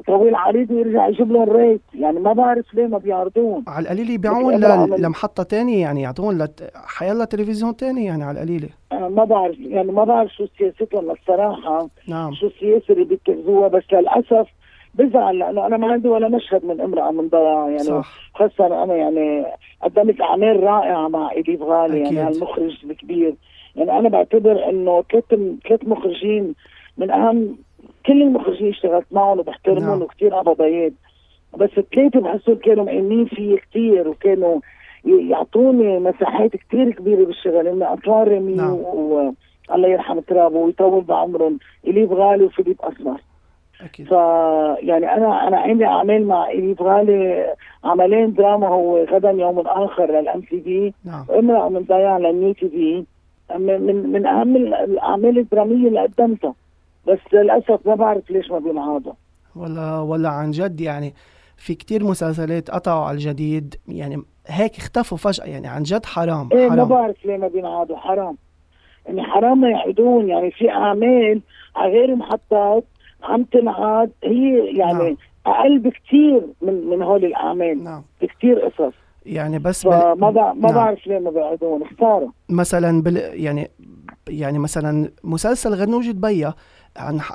طويل 0.07 0.35
عريض 0.35 0.71
ويرجع 0.71 1.07
يجيب 1.07 1.31
لهم 1.31 1.49
ريت 1.49 1.81
يعني 1.93 2.19
ما 2.19 2.33
بعرف 2.33 2.73
ليه 2.73 2.87
ما 2.87 2.97
بيعرضوهم 2.97 3.63
على 3.67 3.83
القليل 3.83 4.09
يبيعون 4.09 4.53
لكن 4.53 4.63
أنا 4.71 4.95
ل- 4.95 5.01
لمحطة 5.01 5.43
تانية 5.43 5.81
يعني 5.81 6.01
يعطون 6.01 6.37
لت... 6.37 6.71
حيلا 6.75 7.25
تلفزيون 7.25 7.75
تاني 7.75 8.05
يعني 8.05 8.23
على 8.23 8.37
القليلة 8.43 8.69
أنا 8.91 9.09
ما 9.09 9.23
بعرف 9.23 9.59
يعني 9.59 9.91
ما 9.91 10.03
بعرف 10.03 10.31
شو 10.33 10.45
سياستهم 10.57 11.11
الصراحة. 11.11 11.89
نعم. 12.07 12.33
شو 12.33 12.47
السياسة 12.47 12.93
اللي 12.93 13.05
بيتخذوها. 13.05 13.67
بس 13.67 13.83
للأسف 13.93 14.47
بزعل 14.93 15.39
لأنه 15.39 15.65
أنا 15.65 15.77
ما 15.77 15.91
عندي 15.91 16.07
ولا 16.07 16.27
مشهد 16.29 16.65
من 16.65 16.81
امرأة 16.81 17.11
من 17.11 17.27
ضياع. 17.29 17.65
يعني 17.67 17.79
صح. 17.79 18.13
خاصة 18.35 18.83
أنا 18.83 18.95
يعني 18.95 19.45
قدمت 19.83 20.21
أعمال 20.21 20.63
رائعة 20.63 21.07
مع 21.07 21.31
إليف 21.31 21.61
غالي 21.61 22.01
أكيد. 22.03 22.13
يعني 22.13 22.29
هالمخرج 22.35 22.77
الكبير. 22.83 23.35
يعني 23.75 23.99
أنا 23.99 24.09
بعتبر 24.09 24.69
إنه 24.69 25.03
ثلاث 25.11 25.23
ثلاث 25.67 25.79
مخرجين 25.87 26.53
من 26.97 27.11
أهم 27.11 27.57
كل 28.05 28.21
المخرجين 28.21 28.69
اشتغلت 28.69 29.05
معهم 29.11 29.39
وبحترمهم 29.39 29.89
نعم. 29.89 30.01
وكثير 30.01 30.41
بياد 30.53 30.93
بس 31.57 31.69
الثلاثة 31.77 32.19
بحسهم 32.19 32.55
كانوا 32.55 32.83
مأمنين 32.85 33.25
فيي 33.25 33.57
كثير 33.57 34.07
وكانوا 34.07 34.59
يعطوني 35.05 35.99
مساحات 35.99 36.51
كثير 36.55 36.91
كبيرة 36.91 37.25
بالشغل 37.25 37.67
إن 37.67 37.83
أنطوان 37.83 38.27
ريمي 38.27 38.53
نعم. 38.53 38.73
و... 38.73 39.33
الله 39.75 39.87
يرحم 39.87 40.19
ترابه 40.19 40.57
ويطول 40.57 41.01
بعمرهم 41.03 41.59
إليف 41.87 42.11
غالي 42.11 42.43
وفيليب 42.43 42.77
أسمر 42.81 43.21
أكيد. 43.81 44.07
ف 44.07 44.11
يعني 44.81 45.13
أنا 45.13 45.47
أنا 45.47 45.57
عندي 45.57 45.85
أعمال 45.85 46.27
مع 46.27 46.49
اليف 46.51 46.81
غالي 46.81 47.45
عملين 47.83 48.33
دراما 48.33 48.67
هو 48.67 49.03
غدا 49.03 49.31
يوم 49.31 49.59
اخر 49.59 50.19
لل 50.21 50.41
MTV. 50.41 50.93
نعم. 51.05 51.25
وامراه 51.29 51.69
من 51.69 51.79
ضياع 51.83 52.17
لل 52.17 52.53
New 52.53 52.69
TV. 52.69 53.03
من 53.57 54.11
من, 54.11 54.25
أهم 54.25 54.55
ال- 54.55 54.73
الأعمال 54.73 55.37
الدرامية 55.39 55.87
اللي 55.87 55.99
قدمتها. 55.99 56.53
بس 57.07 57.19
للأسف 57.33 57.79
ما 57.87 57.95
بعرف 57.95 58.31
ليش 58.31 58.51
ما 58.51 58.59
بينعرضوا 58.59 59.13
ولا 59.55 59.99
ولا 59.99 60.29
عن 60.29 60.51
جد 60.51 60.81
يعني 60.81 61.13
في 61.57 61.75
كتير 61.75 62.03
مسلسلات 62.03 62.71
قطعوا 62.71 63.05
على 63.05 63.15
الجديد 63.15 63.75
يعني 63.87 64.23
هيك 64.47 64.77
اختفوا 64.77 65.17
فجأة 65.17 65.45
يعني 65.45 65.67
عن 65.67 65.83
جد 65.83 66.05
حرام 66.05 66.49
إيه 66.53 66.69
ما 66.69 66.75
حرام. 66.75 66.87
بعرف 66.87 67.25
ليه 67.25 67.37
ما 67.37 67.47
بينعرضوا 67.47 67.97
حرام. 67.97 68.37
يعني 69.05 69.23
حرام 69.23 69.61
ما 69.61 69.69
يعيدون 69.69 70.29
يعني 70.29 70.51
في 70.51 70.69
اعمال 70.69 71.41
على 71.75 71.91
غير 71.91 72.15
محطات 72.15 72.83
عم 73.23 73.43
تنعاد 73.43 74.11
هي 74.23 74.77
يعني 74.77 75.03
نعم. 75.03 75.17
أقل 75.45 75.79
بكثير 75.79 76.41
من 76.61 76.87
من 76.89 77.01
هول 77.01 77.25
الاعمال 77.25 77.83
نعم. 77.83 78.03
بكثير 78.21 78.59
قصص. 78.59 78.93
يعني 79.25 79.59
بس 79.59 79.87
بال... 79.87 80.01
فما 80.01 80.31
بع- 80.31 80.55
ما 80.55 80.67
نعم. 80.67 80.75
بعرف 80.75 81.07
ليه 81.07 81.19
ما 81.19 81.29
بيعيدون 81.31 81.83
خساره 81.87 82.33
مثلا 82.49 83.01
بال... 83.03 83.17
يعني 83.43 83.69
يعني 84.29 84.59
مثلا 84.59 85.11
مسلسل 85.23 85.73
غنوجة 85.73 86.11
بيا 86.11 86.47
عن... 86.47 86.53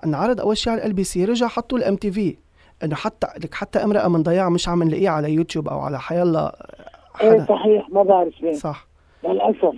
انعرض 0.04 0.40
أول 0.40 0.56
شيء 0.56 0.72
على 0.72 0.86
ال 0.86 0.92
LBC 0.92 1.24
رجع 1.24 1.46
حطوا 1.46 1.78
ال 1.78 1.96
MTV 1.96 2.36
إنه 2.84 2.94
حتى 2.94 3.26
لك 3.44 3.54
حتى 3.54 3.78
امرأة 3.78 4.08
من 4.08 4.22
ضياع 4.22 4.48
مش 4.48 4.68
عم 4.68 4.82
نلاقيه 4.82 5.08
على 5.08 5.32
يوتيوب 5.32 5.68
أو 5.68 5.80
على 5.80 6.00
حيلا 6.00 6.68
إيه 7.20 7.46
صحيح 7.48 7.90
ما 7.90 8.02
بعرف 8.02 8.40
ليه. 8.40 8.52
صح. 8.52 8.86
للأسف. 9.24 9.74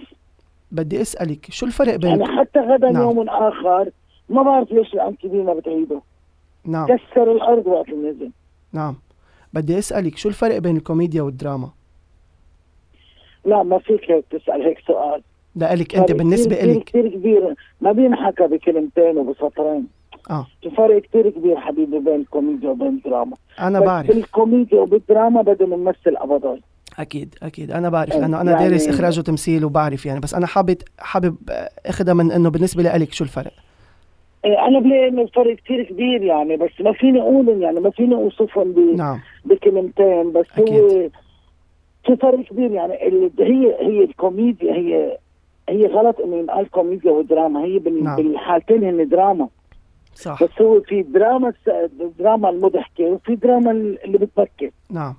بدي 0.72 1.02
أسألك 1.02 1.46
شو 1.50 1.66
الفرق 1.66 1.96
بين 1.96 2.10
يعني 2.10 2.38
حتى 2.40 2.58
غدا 2.58 2.90
نعم. 2.90 3.02
يوم 3.02 3.28
آخر 3.28 3.90
ما 4.28 4.42
بعرف 4.42 4.72
ليش 4.72 4.94
ال 4.94 5.14
MTV 5.14 5.36
ما 5.36 5.54
بتعيده. 5.54 6.02
نعم. 6.64 6.86
كسر 6.86 7.32
الأرض 7.32 7.66
وقت 7.66 7.88
نزل. 7.88 8.30
نعم. 8.72 8.96
بدي 9.52 9.78
أسألك 9.78 10.16
شو 10.16 10.28
الفرق 10.28 10.58
بين 10.58 10.76
الكوميديا 10.76 11.22
والدراما؟ 11.22 11.70
لا 13.44 13.62
ما 13.62 13.78
فيك 13.78 14.10
هيك 14.10 14.24
تسأل 14.30 14.62
هيك 14.62 14.78
سؤال. 14.86 15.22
ده 15.56 15.68
قالك 15.68 15.96
انت 15.96 16.08
فرق 16.08 16.18
بالنسبة 16.18 16.56
كتير 16.56 16.74
لك 16.76 16.84
كثير 16.84 17.08
كبير. 17.08 17.54
ما 17.80 17.92
بينحكى 17.92 18.46
بكلمتين 18.46 19.18
وبسطرين. 19.18 19.86
آه. 20.30 20.46
في 20.62 20.70
فرق 20.70 21.02
كثير 21.02 21.30
كبير 21.30 21.56
حبيبي 21.56 21.98
بين 21.98 22.14
الكوميديا 22.14 22.68
وبين 22.70 22.88
الدراما. 22.88 23.36
أنا 23.60 23.80
بعرف. 23.80 24.06
بالكوميديا 24.08 24.78
وبالدراما 24.80 25.42
بدنا 25.42 25.76
نمثل 25.76 26.16
ابدا 26.16 26.60
أكيد 26.98 27.34
أكيد. 27.42 27.70
أنا 27.70 27.88
بعرف. 27.88 28.12
إيه، 28.12 28.20
لأنه 28.20 28.40
أنا 28.40 28.50
يعني- 28.52 28.68
دارس 28.68 28.88
إخراج 28.88 29.18
وتمثيل 29.18 29.64
وبعرف 29.64 30.06
يعني. 30.06 30.20
بس 30.20 30.34
أنا 30.34 30.46
حابب 30.46 30.76
حابب 30.98 31.36
أخذها 31.86 32.14
من 32.14 32.32
إنه 32.32 32.50
بالنسبة 32.50 32.82
لك 32.82 33.12
شو 33.12 33.24
الفرق؟ 33.24 33.52
إيه 34.44 34.66
أنا 34.68 34.80
بلاقي 34.80 35.08
إنه 35.08 35.22
الفرق 35.22 35.56
كثير 35.56 35.82
كبير 35.82 36.22
يعني. 36.22 36.56
بس 36.56 36.70
ما 36.80 36.92
فيني 36.92 37.20
اقولهم 37.20 37.62
يعني 37.62 37.80
ما 37.80 37.90
فيني 37.90 38.14
أوصفهم 38.14 38.72
ب... 38.72 38.78
نعم. 38.78 39.20
بكلمتين. 39.44 40.32
بس 40.32 40.46
هو 40.58 40.64
أكيد. 40.64 41.10
في 42.06 42.16
فرق 42.16 42.40
كبير 42.40 42.70
يعني. 42.70 43.06
ال- 43.08 43.30
هي 43.40 43.76
هي 43.80 44.04
الكوميديا 44.04 44.72
هي 44.72 45.18
هي 45.68 45.86
غلط 45.86 46.20
إنه 46.20 46.36
ينقال 46.36 46.70
كوميديا 46.70 47.10
ودراما 47.12 47.64
هي 47.64 47.78
بال- 47.78 48.04
نعم. 48.04 48.16
بالحالتين 48.16 48.84
هن 48.84 49.08
دراما. 49.08 49.48
صح. 50.14 50.42
بس 50.44 50.50
هو 50.62 50.80
في 50.80 51.02
دراما 51.02 51.52
الدراما 52.00 52.50
المضحكة 52.50 53.04
وفي 53.04 53.34
دراما 53.36 53.70
اللي 53.70 54.18
بتبكي. 54.18 54.70
نعم. 54.90 55.14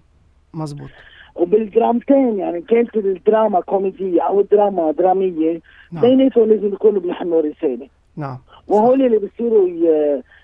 مزبوط. 0.54 0.90
وبالدرامتين 1.36 2.40
يعني 2.40 2.62
كانت 2.62 2.96
الدراما 2.98 3.62
كوميدية 3.62 4.22
أو 4.22 4.40
الدراما 4.40 4.92
درامية 4.92 5.62
نعم. 5.92 6.02
بيناتهم 6.02 6.50
لازم 6.50 6.68
يكونوا 6.74 7.02
بيحملوا 7.02 7.42
رسالة. 7.42 7.88
نعم. 8.16 8.38
وهول 8.68 9.02
اللي 9.06 9.18
بيصيروا 9.20 9.68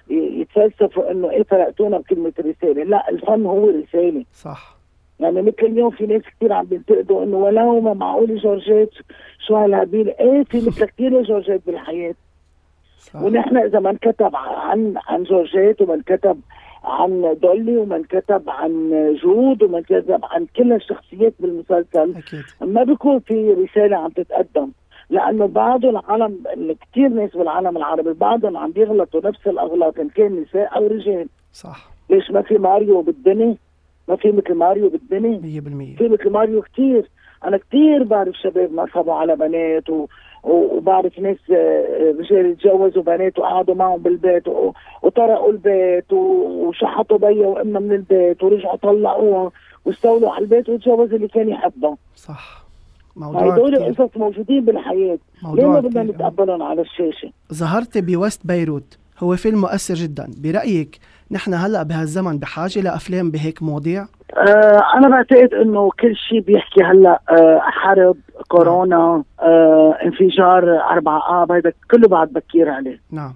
يتفلسفوا 0.09 1.11
إنه 1.11 1.29
إيه 1.29 1.43
فرقتونا 1.43 1.97
بكلمة 1.97 2.33
رسالة؟ 2.39 2.83
لا 2.83 3.09
الفن 3.09 3.45
هو 3.45 3.69
رسالة. 3.69 4.25
صح. 4.33 4.77
يعني 5.19 5.41
مثل 5.41 5.63
اليوم 5.63 5.89
في 5.89 6.05
ناس 6.05 6.21
كثير 6.21 6.53
عم 6.53 6.65
بينتقدوا 6.65 7.23
إنه 7.23 7.37
ولو 7.37 7.81
ما 7.81 7.93
معقول 7.93 8.37
جورجيت 8.37 8.89
شو 9.47 9.55
هالهبيل؟ 9.55 10.09
إيه 10.09 10.43
في 10.43 10.57
مثل 10.67 10.85
كثير 10.85 11.23
جورجيت 11.23 11.61
بالحياة. 11.65 12.15
صح. 12.99 13.21
ونحن 13.21 13.57
إذا 13.57 13.79
ما 13.79 13.89
انكتب 13.89 14.35
عن 14.35 14.93
عن 15.07 15.23
جورجيت 15.23 15.81
وما 15.81 15.93
انكتب 15.93 16.39
عن 16.83 17.37
دولي 17.41 17.77
وما 17.77 17.95
انكتب 17.95 18.49
عن 18.49 18.91
جود 19.23 19.63
وما 19.63 19.77
انكتب 19.77 20.19
عن 20.23 20.45
كل 20.55 20.73
الشخصيات 20.73 21.33
بالمسلسل 21.39 22.17
أكيد. 22.17 22.43
ما 22.61 22.83
بيكون 22.83 23.19
في 23.19 23.53
رسالة 23.53 23.97
عم 23.97 24.09
تتقدم. 24.09 24.71
لأنه 25.09 25.45
بعض 25.45 25.85
العالم 25.85 26.43
كثير 26.81 27.09
ناس 27.09 27.31
بالعالم 27.31 27.77
العربي 27.77 28.13
بعضهم 28.13 28.57
عم 28.57 28.71
بيغلطوا 28.71 29.21
نفس 29.23 29.47
الأغلاط 29.47 29.99
إن 29.99 30.09
كان 30.09 30.41
نساء 30.41 30.77
أو 30.77 30.87
رجال. 30.87 31.27
صح. 31.51 31.89
ليش 32.09 32.31
ما 32.31 32.41
في 32.41 32.57
ماريو 32.57 33.01
بالدنيا؟ 33.01 33.55
ما 34.07 34.15
في 34.15 34.31
مثل 34.31 34.53
ماريو 34.53 34.89
بالدنيا. 34.89 35.61
100% 35.95 35.97
في 35.97 36.07
مثل 36.09 36.29
ماريو 36.29 36.61
كثير 36.61 37.09
أنا 37.45 37.57
كثير 37.57 38.03
بعرف 38.03 38.35
شباب 38.35 38.73
نصبوا 38.73 39.13
على 39.13 39.35
بنات 39.35 39.89
و... 39.89 40.07
وبعرف 40.43 41.19
ناس 41.19 41.37
آه، 41.51 42.13
رجال 42.19 42.57
تجوزوا 42.57 43.03
بنات 43.03 43.39
وقعدوا 43.39 43.75
معهم 43.75 44.01
بالبيت 44.01 44.43
وطرقوا 45.03 45.51
البيت 45.51 46.13
وشحطوا 46.13 47.17
بيا 47.17 47.47
وامها 47.47 47.79
من 47.81 47.91
البيت 47.91 48.43
ورجعوا 48.43 48.75
طلقوها 48.75 49.51
واستولوا 49.85 50.31
على 50.31 50.43
البيت 50.43 50.69
وتجوز 50.69 51.13
اللي 51.13 51.27
كان 51.27 51.49
يحبها 51.49 51.97
صح. 52.15 52.63
موضوع 53.15 53.53
هدول 53.53 53.93
قصص 53.93 54.17
موجودين 54.17 54.65
بالحياة. 54.65 55.17
ليه 55.53 55.65
ما 55.65 55.79
بدنا 55.79 56.03
نتقبلهم 56.03 56.63
على 56.63 56.81
الشاشة؟ 56.81 57.31
ظهرت 57.53 57.97
بوست 57.97 58.47
بيروت 58.47 58.97
هو 59.19 59.35
فيلم 59.35 59.61
مؤثر 59.61 59.93
جدا. 59.93 60.27
برأيك 60.43 60.99
نحن 61.31 61.53
هلأ 61.53 61.83
بهالزمن 61.83 62.37
بحاجة 62.37 62.81
لافلام 62.81 63.31
بهيك 63.31 63.63
مواضيع؟ 63.63 64.05
آه 64.37 64.81
أنا 64.97 65.09
بعتقد 65.09 65.53
إنه 65.53 65.89
كل 65.99 66.15
شيء 66.15 66.39
بيحكي 66.39 66.83
هلأ 66.83 67.21
آه 67.29 67.59
حرب 67.59 68.17
كورونا 68.47 69.23
آه 69.41 69.97
انفجار 70.05 70.79
أربعة 70.91 71.43
آب 71.43 71.51
هذا 71.51 71.73
كله 71.91 72.07
بعد 72.07 72.27
بكير 72.33 72.69
عليه. 72.69 72.99
نعم. 73.11 73.33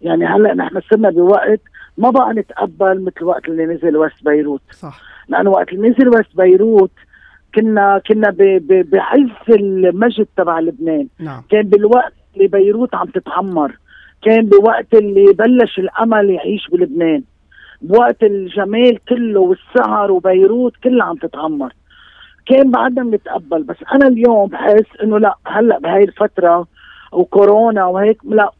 يعني 0.00 0.26
هلأ 0.26 0.54
نحن 0.54 0.80
صرنا 0.90 1.10
بوقت 1.10 1.60
ما 1.98 2.10
بقى 2.10 2.32
نتقبل 2.34 3.04
مثل 3.04 3.14
الوقت 3.20 3.48
اللي 3.48 3.66
نزل 3.66 3.96
وست 3.96 4.24
بيروت. 4.24 4.62
صح. 4.70 5.00
لأنه 5.28 5.50
وقت 5.50 5.68
اللي 5.72 5.88
نزل 5.88 6.08
وست 6.08 6.36
بيروت 6.36 6.90
كنا 7.54 8.00
كنا 8.08 8.34
بعز 8.68 9.30
المجد 9.48 10.26
تبع 10.36 10.60
لبنان. 10.60 11.08
نعم. 11.18 11.42
كان 11.50 11.62
بالوقت 11.62 12.12
اللي 12.36 12.48
بيروت 12.48 12.94
عم 12.94 13.06
تتعمر. 13.06 13.78
كان 14.22 14.46
بوقت 14.46 14.94
اللي 14.94 15.32
بلش 15.32 15.78
الأمل 15.78 16.30
يعيش 16.30 16.68
بلبنان. 16.68 17.22
بوقت 17.82 18.22
الجمال 18.22 18.98
كله 19.08 19.40
والسهر 19.40 20.12
وبيروت 20.12 20.76
كلها 20.84 21.06
عم 21.06 21.16
تتعمر. 21.16 21.72
كان 22.46 22.70
بعدنا 22.70 23.04
بنتقبل 23.04 23.62
بس 23.62 23.76
أنا 23.94 24.06
اليوم 24.08 24.48
بحس 24.48 25.00
إنه 25.02 25.18
لأ 25.18 25.36
هلأ 25.46 25.78
بهاي 25.78 26.04
الفترة 26.04 26.66
وكورونا 27.12 27.86
وهيك 27.86 28.18
لأ 28.24 28.50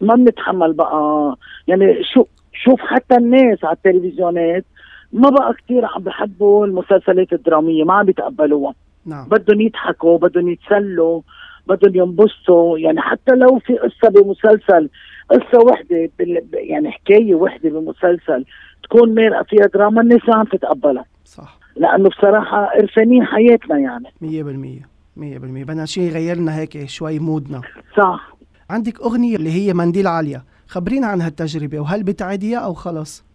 ما 0.00 0.14
بنتحمل 0.14 0.72
بقى. 0.72 1.36
يعني 1.68 2.04
شو 2.14 2.24
شوف 2.52 2.80
حتى 2.80 3.16
الناس 3.16 3.64
على 3.64 3.76
التلفزيونات 3.76 4.64
ما 5.12 5.30
بقى 5.30 5.54
كثير 5.54 5.84
عم 5.84 6.02
بحبوا 6.02 6.66
المسلسلات 6.66 7.32
الدرامية 7.32 7.84
ما 7.84 7.94
عم 7.94 8.06
بيتقبلوها. 8.06 8.74
نعم. 9.06 9.28
بدهم 9.28 9.60
يضحكوا 9.60 10.18
بدهم 10.18 10.48
يتسلوا. 10.48 11.20
بدهم 11.68 11.94
ينبسطوا. 11.94 12.78
يعني 12.78 13.00
حتى 13.00 13.34
لو 13.34 13.58
في 13.58 13.76
قصة 13.76 14.08
بمسلسل 14.08 14.90
قصة 15.30 15.58
وحدة 15.66 16.10
يعني 16.52 16.90
حكاية 16.90 17.34
وحدة 17.34 17.70
بمسلسل 17.70 18.44
تكون 18.82 19.14
مارقه 19.14 19.42
فيها 19.42 19.66
دراما 19.66 20.00
الناس 20.00 20.20
عم 20.28 20.44
تتقبلها. 20.44 21.04
صح. 21.24 21.58
لأنه 21.76 22.08
بصراحة 22.08 22.66
قرفانين 22.66 23.24
حياتنا 23.24 23.78
يعني. 23.78 24.08
100% 24.20 24.86
100% 25.16 25.64
بدنا 25.64 25.86
شيء 25.86 26.02
يغيرنا 26.02 26.58
هيك 26.58 26.88
شوي 26.88 27.18
مودنا. 27.18 27.60
صح. 27.96 28.36
عندك 28.70 29.00
أغنية 29.00 29.36
اللي 29.36 29.50
هي 29.50 29.74
منديل 29.74 30.06
عالية. 30.06 30.44
خبرينا 30.66 31.06
عن 31.06 31.20
هالتجربة 31.20 31.80
وهل 31.80 32.02
بتعيديها 32.02 32.58
أو 32.58 32.74
خلص؟ 32.74 33.27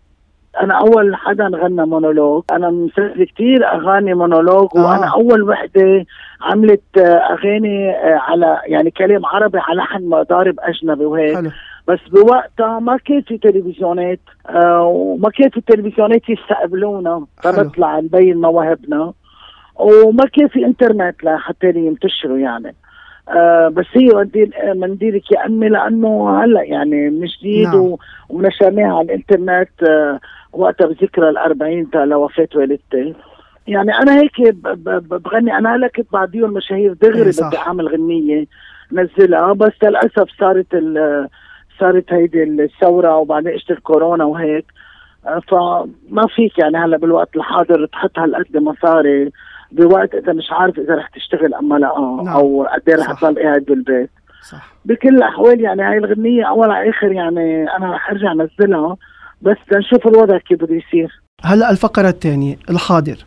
أنا 0.61 0.73
أول 0.73 1.15
حدا 1.15 1.47
غنى 1.47 1.85
مونولوج 1.85 2.43
أنا 2.51 2.69
مسجل 2.69 3.25
كثير 3.25 3.67
أغاني 3.73 4.13
مونولوج 4.13 4.67
آه. 4.75 4.85
وأنا 4.85 5.13
أول 5.13 5.43
وحدة 5.43 6.05
عملت 6.41 6.97
أغاني 6.97 7.91
آه، 7.91 8.17
على 8.17 8.59
يعني 8.67 8.91
كلام 8.91 9.25
عربي 9.25 9.59
على 9.59 9.77
لحن 9.77 10.09
مضارب 10.09 10.55
أجنبي 10.59 11.05
وهيك 11.05 11.35
حلو. 11.35 11.49
بس 11.87 11.99
بوقتها 12.11 12.79
ما 12.79 12.97
كان 12.97 13.21
في 13.21 13.37
تلفزيونات 13.37 14.19
آه 14.49 14.83
وما 14.83 15.29
كان 15.29 15.49
في 15.49 15.61
تلفزيونات 15.61 16.29
يستقبلونا 16.29 17.25
فنطلع 17.43 17.99
نبين 17.99 18.41
مواهبنا 18.41 19.13
وما 19.75 20.25
كان 20.25 20.47
في 20.47 20.65
إنترنت 20.65 21.23
لحتى 21.23 21.67
ينتشروا 21.67 22.37
يعني 22.37 22.75
آه 23.29 23.67
بس 23.67 23.85
هي 23.93 24.07
منديل 24.13 24.53
منديلك 24.75 25.31
يا 25.31 25.45
امي 25.45 25.69
لأنه 25.69 26.43
هلأ 26.43 26.63
يعني 26.63 27.09
من 27.09 27.25
جديد 27.25 27.67
نعم. 27.67 27.95
ونشرناها 28.29 28.97
على 28.97 29.05
الإنترنت 29.05 29.83
آه 29.83 30.19
وقتها 30.53 30.87
بذكرى 30.87 31.29
الأربعين 31.29 31.89
لوفاة 31.93 32.47
والدتي. 32.55 33.13
يعني 33.67 33.97
أنا 33.97 34.21
هيك 34.21 34.55
بغني 35.09 35.57
أنا 35.57 35.75
هلا 35.75 35.87
كنت 35.87 36.07
بعديهم 36.13 36.45
المشاهير 36.45 36.93
دغري 36.93 37.21
إيه، 37.21 37.47
بدي 37.47 37.57
أعمل 37.57 37.87
غنية 37.87 38.45
نزلها. 38.91 39.53
بس 39.53 39.73
للأسف 39.83 40.29
صارت 40.39 40.67
صارت 41.79 42.13
هيدي 42.13 42.43
الثورة 42.43 43.17
وبعدين 43.17 43.53
إجت 43.53 43.71
الكورونا 43.71 44.25
وهيك. 44.25 44.65
فما 45.47 46.27
فيك 46.35 46.59
يعني 46.59 46.77
هلا 46.77 46.97
بالوقت 46.97 47.35
الحاضر 47.35 47.85
تحط 47.85 48.19
هالقد 48.19 48.57
مصاري. 48.57 49.31
بوقت 49.71 50.15
إذا 50.15 50.33
مش 50.33 50.51
عارف 50.51 50.79
إذا 50.79 50.95
رح 50.95 51.07
تشتغل 51.07 51.53
ام 51.53 51.73
لا 51.77 51.93
نعم. 52.23 52.27
أو 52.27 52.67
قد 52.73 52.89
إيه 52.89 52.95
رح 52.95 53.21
تضل 53.21 53.43
قاعد 53.43 53.61
بالبيت 53.61 54.09
صح. 54.41 54.73
بكل 54.85 55.09
الأحوال 55.09 55.61
يعني 55.61 55.81
هاي 55.81 55.97
الغنية 55.97 56.49
اول 56.49 56.71
على 56.71 56.89
آخر 56.89 57.11
يعني 57.11 57.75
أنا 57.77 57.93
رح 57.93 58.09
أرجع 58.09 58.31
أنزلها. 58.31 58.97
بس 59.43 59.57
لنشوف 59.71 60.07
الوضع 60.07 60.37
كيف 60.37 60.57
بده 60.63 60.75
يصير. 60.75 61.21
هلا 61.43 61.71
الفقرة 61.71 62.09
الثانية 62.09 62.55
الحاضر. 62.69 63.25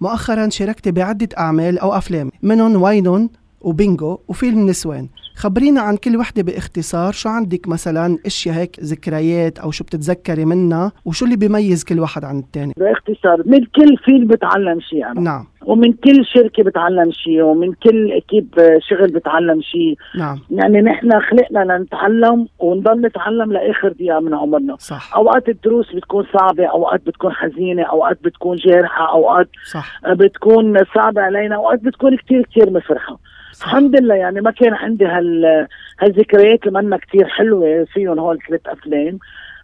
مؤخرا 0.00 0.48
شاركت 0.48 0.88
بعدة 0.88 1.28
أعمال 1.38 1.78
أو 1.78 1.92
أفلام 1.92 2.30
منهم 2.42 2.82
وينن 2.82 3.30
وبينجو 3.66 4.18
وفيلم 4.28 4.66
نسوان. 4.66 5.08
خبرينا 5.36 5.80
عن 5.80 5.96
كل 5.96 6.16
وحدة 6.16 6.42
باختصار 6.42 7.12
شو 7.12 7.28
عندك 7.28 7.68
مثلا 7.68 8.18
أشياء 8.26 8.54
هيك 8.54 8.76
ذكريات 8.80 9.58
أو 9.58 9.70
شو 9.70 9.84
بتتذكري 9.84 10.44
منها؟ 10.44 10.92
وشو 11.04 11.24
اللي 11.24 11.36
بيميز 11.36 11.84
كل 11.84 12.00
واحد 12.00 12.24
عن 12.24 12.38
الثاني 12.38 12.72
باختصار 12.76 13.42
من 13.46 13.64
كل 13.64 13.96
فيلم 14.04 14.26
بتعلم 14.26 14.80
شيء 14.80 15.06
أنا. 15.06 15.20
نعم. 15.20 15.46
ومن 15.66 15.92
كل 15.92 16.24
شركة 16.24 16.62
بتعلم 16.62 17.10
شيء 17.12 17.42
ومن 17.42 17.72
كل 17.72 18.12
إكيب 18.12 18.48
شغل 18.88 19.10
بتعلم 19.10 19.60
شيء. 19.62 19.96
نعم. 20.18 20.38
يعني 20.50 20.80
نحن 20.80 21.10
خلقنا 21.20 21.72
لنتعلم 21.72 22.48
ونضل 22.58 23.00
نتعلم 23.00 23.52
لآخر 23.52 23.88
دقيقه 23.92 24.20
من 24.20 24.34
عمرنا. 24.34 24.76
صح. 24.78 25.16
أوقات 25.16 25.48
الدروس 25.48 25.94
بتكون 25.94 26.26
صعبة 26.38 26.66
أوقات 26.66 27.06
بتكون 27.06 27.32
حزينة 27.32 27.82
أوقات 27.82 28.18
بتكون 28.24 28.56
جارحة 28.56 29.12
أوقات 29.12 29.48
صح. 29.72 30.00
بتكون 30.12 30.76
صعبة 30.94 31.22
علينا 31.22 31.56
أوقات 31.56 31.82
بتكون 31.82 32.16
كثير 32.16 32.42
كثير 32.42 32.70
مفرحة. 32.70 33.18
الحمد 33.52 34.00
لله 34.00 34.14
يعني 34.14 34.40
ما 34.40 34.50
كان 34.50 34.74
عندي 34.74 35.06
هال 35.06 35.66
هالذكريات 36.00 36.66
اللي 36.66 36.82
منا 36.82 36.96
كثير 36.96 37.28
حلوة 37.28 37.84
فيهم 37.84 38.18
هول 38.18 38.38
ثلاث 38.48 38.60
أفلام 38.66 39.18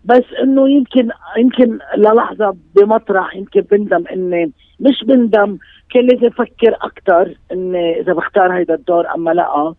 بس 0.04 0.24
إنه 0.42 0.70
يمكن 0.70 1.10
يمكن 1.38 1.78
للحظة 1.96 2.56
بمطرح 2.76 3.36
يمكن 3.36 3.60
بندم 3.60 4.04
إني 4.12 4.52
مش 4.80 5.04
بندم 5.04 5.58
كان 5.90 6.06
لازم 6.06 6.26
أفكر 6.26 6.76
أكثر 6.82 7.34
إني 7.52 8.00
إذا 8.00 8.12
بختار 8.12 8.52
هيدا 8.52 8.74
الدور 8.74 9.14
أما 9.14 9.30
لا 9.30 9.74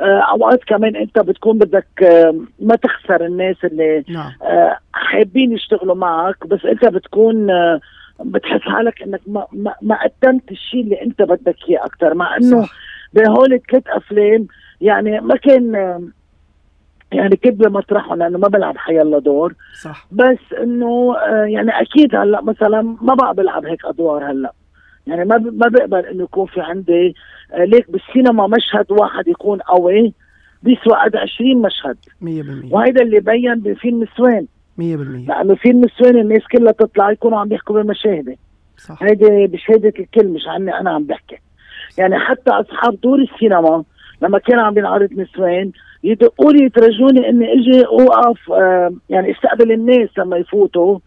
آه، 0.00 0.20
أوقات 0.30 0.64
كمان 0.64 0.96
أنت 0.96 1.18
بتكون 1.18 1.58
بدك 1.58 2.02
آه، 2.02 2.34
ما 2.60 2.76
تخسر 2.76 3.26
الناس 3.26 3.56
اللي 3.64 4.04
نعم. 4.08 4.32
آه، 4.42 4.78
حابين 4.92 5.52
يشتغلوا 5.52 5.94
معك 5.94 6.46
بس 6.46 6.64
أنت 6.64 6.84
بتكون 6.84 7.46
بتحس 8.20 8.60
حالك 8.60 9.02
إنك 9.02 9.20
ما 9.26 9.46
ما, 9.52 9.74
ما 9.82 9.98
قدمت 10.02 10.52
الشيء 10.52 10.80
اللي 10.80 11.02
أنت 11.02 11.22
بدك 11.22 11.56
إياه 11.68 11.84
أكثر 11.84 12.14
مع 12.14 12.36
إنه 12.36 12.62
صح. 12.62 12.74
بهول 13.14 13.52
الثلاث 13.52 13.82
أفلام. 13.88 14.46
يعني 14.80 15.20
ما 15.20 15.36
كان 15.36 15.74
يعني 17.12 17.36
كنت 17.36 17.54
بمطرحهم 17.54 18.18
لأنه 18.18 18.38
ما 18.38 18.48
بلعب 18.48 18.76
حيلا 18.76 19.18
دور. 19.18 19.54
صح. 19.82 20.06
بس 20.12 20.38
إنه 20.62 21.16
آه، 21.16 21.44
يعني 21.44 21.70
أكيد 21.70 22.16
هلأ 22.16 22.40
مثلا 22.42 22.96
ما 23.02 23.14
بقى 23.14 23.34
بلعب 23.34 23.64
هيك 23.66 23.84
أدوار 23.84 24.30
هلأ. 24.30 24.52
يعني 25.06 25.24
ما 25.24 25.38
ما 25.38 25.68
بقبل 25.68 26.06
إنه 26.06 26.22
يكون 26.22 26.46
في 26.46 26.60
عندي 26.60 27.14
آه، 27.52 27.64
ليك 27.64 27.90
بالسينما 27.90 28.46
مشهد 28.46 28.86
واحد 28.90 29.28
يكون 29.28 29.58
قوي 29.58 30.12
بيسوى 30.62 30.94
قد 31.04 31.16
20 31.16 31.62
مشهد. 31.62 31.96
100% 32.20 32.72
وهيدا 32.74 33.02
اللي 33.02 33.20
بين 33.20 33.54
بفيلم 33.54 34.02
نسوان 34.02 34.46
100% 34.78 35.28
لأنه 35.28 35.54
فيلم 35.54 35.84
نسوان 35.84 36.18
الناس 36.18 36.42
كلها 36.52 36.72
تطلع 36.72 37.10
يكونوا 37.10 37.38
عم 37.38 37.52
يحكوا 37.52 37.74
بالمشاهدة. 37.74 38.36
صح. 38.76 39.02
هيدي 39.02 39.46
بشهادة 39.46 39.92
الكل 39.98 40.28
مش 40.28 40.42
عني 40.46 40.74
أنا 40.80 40.90
عم 40.90 41.04
بحكي. 41.04 41.38
يعني 41.98 42.18
حتى 42.18 42.50
أصحاب 42.50 43.00
دور 43.00 43.18
السينما 43.18 43.84
لما 44.22 44.38
كان 44.38 44.58
عم 44.58 44.74
بينعرض 44.74 45.12
نسوان 45.12 45.70
يدقوا 46.04 46.52
لي 46.52 46.64
يترجوني 46.64 47.28
إني 47.28 47.52
إجي 47.52 47.86
أوقف 47.86 48.52
آه 48.52 48.92
يعني 49.10 49.32
أستقبل 49.32 49.72
الناس 49.72 50.08
لما 50.18 50.36
يفوتوا 50.36 50.98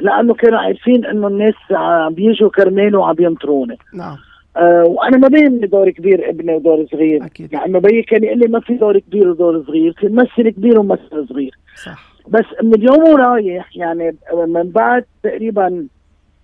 لأنه 0.00 0.34
كانوا 0.34 0.58
عارفين 0.58 1.04
إنه 1.04 1.26
الناس 1.26 1.54
عم 1.70 2.14
بيجوا 2.14 2.50
كرمالي 2.50 2.96
وعم 2.96 3.16
ينطروني. 3.18 3.78
نعم. 3.94 4.16
آه 4.56 4.84
وأنا 4.84 5.16
ما 5.16 5.28
بيهمني 5.28 5.66
دور 5.66 5.90
كبير 5.90 6.30
ابني 6.30 6.54
ودور 6.54 6.86
صغير. 6.92 7.24
أكيد. 7.24 7.54
لأنه 7.54 7.78
بيي 7.78 8.02
كان 8.02 8.24
يقول 8.24 8.38
لي 8.38 8.46
ما 8.46 8.60
في 8.60 8.74
دور 8.74 8.98
كبير 8.98 9.28
ودور 9.28 9.64
صغير 9.66 9.92
في 9.92 10.08
ممثل 10.08 10.50
كبير 10.50 10.80
وممثل 10.80 11.26
صغير. 11.28 11.58
صح. 11.84 12.16
بس 12.28 12.44
من 12.62 12.74
اليوم 12.74 13.08
ورايح 13.08 13.76
يعني 13.76 14.16
من 14.46 14.70
بعد 14.70 15.04
تقريبا 15.22 15.86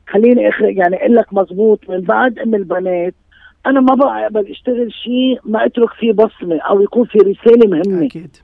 خليني 0.08 0.48
أخرج 0.48 0.76
يعني 0.76 0.96
أقول 0.96 1.16
لك 1.16 1.32
مزبوط 1.32 1.90
من 1.90 2.00
بعد 2.00 2.38
أم 2.38 2.54
البنات 2.54 3.14
أنا 3.66 3.80
ما 3.80 3.94
بقى 3.94 4.26
اقبل 4.26 4.46
أشتغل 4.50 4.92
شيء 4.92 5.40
ما 5.44 5.66
أترك 5.66 5.90
فيه 5.92 6.12
بصمة 6.12 6.58
أو 6.58 6.80
يكون 6.80 7.04
في 7.04 7.18
رسالة 7.18 7.68
مهمة. 7.70 8.06
أكيد. 8.06 8.36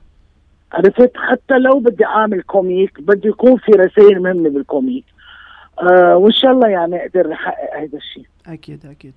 عرفت؟ 0.71 1.11
حتى 1.15 1.57
لو 1.59 1.79
بدي 1.79 2.05
أعمل 2.05 2.41
comic 2.41 3.01
بده 3.01 3.29
يكون 3.29 3.57
في 3.57 3.71
رسائل 3.71 4.21
مهمة 4.23 4.49
بال 4.49 4.62
comic. 4.62 5.03
آه 5.81 6.17
وإن 6.17 6.31
شاء 6.31 6.51
الله 6.51 6.67
يعني 6.67 6.95
أقدر 7.05 7.33
أحقق 7.33 7.77
هذا 7.81 7.97
الشيء. 7.97 8.25
أكيد 8.47 8.85
أكيد. 8.85 9.13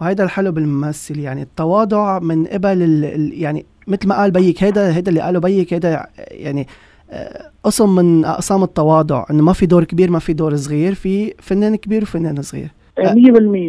وهيدا 0.00 0.24
الحلو 0.24 0.52
بالممثل 0.52 1.18
يعني 1.18 1.42
التواضع 1.42 2.18
من 2.18 2.46
قبل 2.46 2.82
ال 2.82 3.32
يعني 3.42 3.66
مثل 3.86 4.08
ما 4.08 4.14
قال 4.16 4.30
بيك 4.30 4.62
هيدا 4.64 4.96
هيدا 4.96 5.10
اللي 5.10 5.20
قاله 5.20 5.40
بيك 5.40 5.74
هيدا 5.74 6.06
يعني 6.18 6.66
آه، 7.10 7.50
قسم 7.64 7.94
من 7.94 8.24
أقسام 8.24 8.62
التواضع 8.62 9.24
إنه 9.30 9.42
ما 9.42 9.52
في 9.52 9.66
دور 9.66 9.84
كبير 9.84 10.10
ما 10.10 10.18
في 10.18 10.32
دور 10.32 10.56
صغير 10.56 10.94
في 10.94 11.34
فنان 11.38 11.76
كبير 11.76 12.02
وفنان 12.02 12.42
صغير. 12.42 12.68
100% 13.00 13.04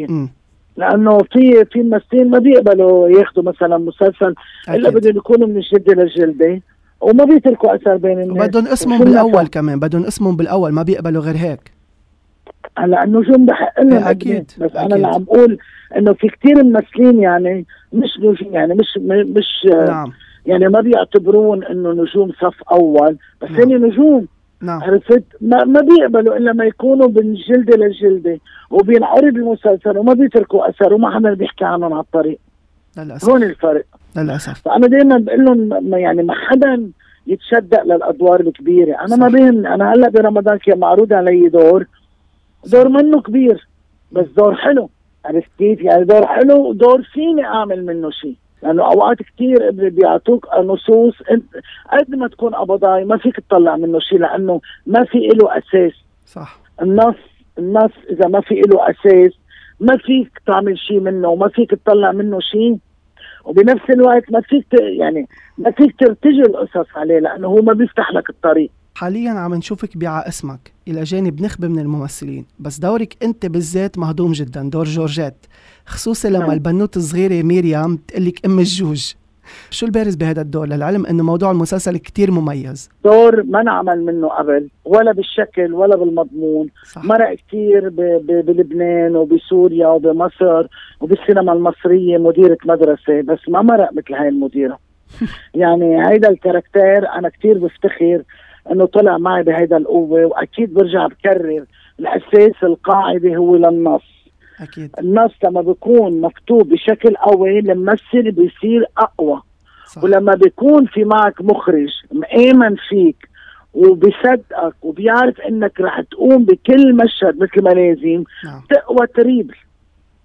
امم 0.09 0.29
لأنه 0.77 1.17
في 1.17 1.65
في 1.65 1.83
ممثلين 1.83 2.29
ما 2.29 2.39
بيقبلوا 2.39 3.09
ياخذوا 3.09 3.43
مثلا 3.43 3.77
مسلسل 3.77 4.35
إلا 4.69 4.89
أكيد 4.89 4.93
بدهم 4.93 5.17
يكونوا 5.17 5.47
من 5.47 5.57
الجلده 5.57 5.93
للجلده 5.93 6.61
وما 7.01 7.25
بيتركوا 7.25 7.75
أثر 7.75 7.97
بين 7.97 8.21
الناس 8.21 8.45
وبدهم 8.45 8.67
اسمهم 8.67 8.99
بالأول. 8.99 9.47
كمان 9.47 9.79
بدهم 9.79 10.03
اسمهم 10.03 10.35
بالأول 10.35 10.71
ما 10.71 10.83
بيقبلوا 10.83 11.21
غير 11.21 11.35
هيك 11.35 11.71
هلا 12.77 13.03
النجوم 13.03 13.45
بحق 13.45 13.81
لهم 13.81 14.03
أكيد، 14.03 14.31
أكيد. 14.31 14.51
بس 14.59 14.71
أنا 14.71 14.85
أكيد. 14.85 14.93
اللي 14.93 15.07
عم 15.07 15.23
بقول 15.23 15.57
إنه 15.97 16.13
في 16.13 16.27
كتير 16.27 16.63
ممثلين 16.63 17.19
يعني 17.19 17.65
مش 17.93 18.09
نجوم 18.19 18.53
يعني 18.53 18.73
مش 18.73 18.87
مش 19.35 19.67
نعم 19.87 20.11
يعني 20.45 20.67
ما 20.67 20.81
بيعتبرون 20.81 21.63
إنه 21.63 21.91
نجوم 21.91 22.31
صف 22.31 22.63
أول 22.71 23.17
بس 23.41 23.49
نعم. 23.51 23.61
هن 23.61 23.85
نجوم 23.85 24.27
نعم. 24.61 24.83
عرفت؟ 24.83 25.23
ما, 25.41 25.63
ما 25.63 25.81
بيقبلوا 25.81 26.37
إلا 26.37 26.53
ما 26.53 26.65
يكونوا 26.65 27.07
من 27.07 27.33
جلدة 27.33 27.77
لجلدة 27.77 28.39
وبينعرض 28.71 29.23
المسلسل 29.35 29.97
وما 29.97 30.13
بيتركوا 30.13 30.69
أثر 30.69 30.93
وما 30.93 31.15
حدا 31.15 31.33
بيحكي 31.33 31.65
عنهم 31.65 31.93
على 31.93 32.01
الطريق. 32.01 32.39
للأسف. 32.97 33.29
هون 33.29 33.43
الفرق. 33.43 33.85
للأسف. 34.17 34.61
فأنا 34.65 34.87
دائما 34.87 35.17
بقول 35.17 35.45
لهم 35.45 35.89
ما- 35.89 35.97
يعني 35.97 36.23
ما 36.23 36.33
حدا 36.33 36.91
يتشدق 37.27 37.83
للأدوار 37.83 38.39
الكبيرة. 38.39 38.95
أنا 38.95 39.15
ما 39.15 39.27
صح. 39.29 39.33
بيهمني 39.35 39.73
أنا 39.73 39.93
هلأ 39.93 40.09
برمضان 40.09 40.57
كان 40.57 40.79
معروض 40.79 41.13
علي 41.13 41.49
دور. 41.49 41.85
دور 42.71 42.89
منه 42.89 43.21
كبير 43.21 43.67
بس 44.11 44.25
دور 44.37 44.55
حلو. 44.55 44.89
عرفت 45.25 45.49
كيف؟ 45.57 45.81
يعني 45.81 46.03
دور 46.03 46.25
حلو 46.27 46.69
ودور 46.69 47.01
فيني 47.13 47.45
أعمل 47.45 47.85
منه 47.85 48.09
شيء. 48.09 48.35
لأنه 48.63 48.83
أوقات 48.83 49.17
كثير 49.17 49.71
بيعطوك 49.71 50.47
نصوص. 50.57 51.13
انت 51.31 51.43
قد 51.91 52.15
ما 52.15 52.27
تكون 52.27 52.55
قبضاي 52.55 53.05
ما 53.05 53.17
فيك 53.17 53.39
تطلع 53.39 53.75
منه 53.75 53.99
شيء 53.99 54.19
لأنه 54.19 54.61
ما 54.85 55.03
في 55.03 55.17
له 55.17 55.57
أساس. 55.57 55.93
صح. 56.25 56.59
النص 56.81 57.15
النص 57.59 57.91
إذا 58.09 58.27
ما 58.27 58.41
في 58.41 58.55
له 58.55 58.89
أساس 58.89 59.31
ما 59.79 59.97
فيك 59.97 60.41
تعمل 60.47 60.79
شيء 60.79 60.99
منه 60.99 61.27
وما 61.29 61.47
فيك 61.47 61.71
تطلع 61.71 62.11
منه 62.11 62.39
شيء 62.39 62.77
وبنفس 63.45 63.89
الوقت 63.89 64.31
ما 64.31 64.41
فيك 64.41 64.65
يعني 64.73 65.27
ما 65.57 65.71
فيك 65.71 65.95
ترتجي 65.99 66.41
القصص 66.41 66.87
عليه 66.95 67.19
لأنه 67.19 67.47
هو 67.47 67.55
ما 67.55 67.73
بيفتح 67.73 68.11
لك 68.11 68.29
الطريق. 68.29 68.71
حاليا 68.95 69.31
عم 69.31 69.53
نشوفك 69.55 69.97
بيع 69.97 70.19
اسمك. 70.27 70.71
إلى 70.87 71.03
جانب 71.03 71.41
نخبة 71.41 71.67
من 71.67 71.79
الممثلين. 71.79 72.45
بس 72.59 72.79
دورك 72.79 73.23
أنت 73.23 73.45
بالذات 73.45 73.97
مهضوم 73.97 74.31
جدا. 74.31 74.69
دور 74.69 74.83
جورجيت. 74.85 75.33
خصوصا 75.85 76.29
لما 76.29 76.39
نعم. 76.39 76.51
البنوتة 76.51 76.97
الصغيرة 76.97 77.43
ميريام 77.43 77.95
تقلك 78.07 78.45
أم 78.45 78.59
الجوج. 78.59 79.13
شو 79.69 79.85
البارز 79.85 80.15
بهذا 80.15 80.41
الدور؟ 80.41 80.67
للعلم 80.67 81.05
إنه 81.05 81.23
موضوع 81.23 81.51
المسلسل 81.51 81.97
كتير 81.97 82.31
مميز. 82.31 82.89
دور 83.03 83.43
ما 83.43 83.63
نعمل 83.63 84.05
منه 84.05 84.27
قبل. 84.27 84.69
ولا 84.85 85.11
بالشكل 85.11 85.73
ولا 85.73 85.95
بالمضمون. 85.95 86.69
صح. 86.83 87.03
مرق 87.05 87.33
كثير 87.47 87.89
ب- 87.89 87.95
ب- 88.27 88.45
بلبنان 88.45 89.15
وبسوريا 89.15 89.87
وبمصر 89.87 90.67
وبالسينما 91.01 91.53
المصرية 91.53 92.17
مديرة 92.17 92.57
مدرسة. 92.65 93.21
بس 93.21 93.39
ما 93.49 93.61
مرق 93.61 93.89
مثل 93.93 94.13
هاي 94.13 94.27
المديرة. 94.27 94.79
يعني 95.55 96.07
هيدا 96.09 96.29
caractère 96.29 97.09
أنا 97.15 97.29
كثير 97.29 97.57
بفتخر 97.57 98.23
إنه 98.71 98.85
طلع 98.85 99.17
معي 99.17 99.43
بهيدا 99.43 99.77
القوة 99.77 100.25
وأكيد 100.25 100.73
برجع 100.73 101.07
بكرر 101.07 101.65
الأساس 101.99 102.63
القاعدة 102.63 103.35
هو 103.35 103.55
للنص. 103.55 104.15
أكيد. 104.61 104.91
النص 104.99 105.31
لما 105.43 105.61
بيكون 105.61 106.21
مكتوب 106.21 106.69
بشكل 106.69 107.15
قوي 107.15 107.59
الممثل 107.59 108.31
بيصير 108.31 108.85
أقوى. 108.97 109.41
صح. 109.85 110.03
ولما 110.03 110.35
بيكون 110.35 110.85
في 110.85 111.03
معك 111.03 111.41
مخرج 111.41 111.89
مآمن 112.11 112.75
فيك 112.89 113.29
وبيصدقك 113.73 114.75
وبيعرف 114.81 115.41
إنك 115.41 115.81
رح 115.81 116.01
تقوم 116.01 116.45
بكل 116.45 116.95
مشهد 116.95 117.37
مثل 117.37 117.63
ما 117.63 117.69
لازم 117.69 118.23
نعم. 118.45 118.61
تقوى 118.69 119.07
تريبل. 119.07 119.55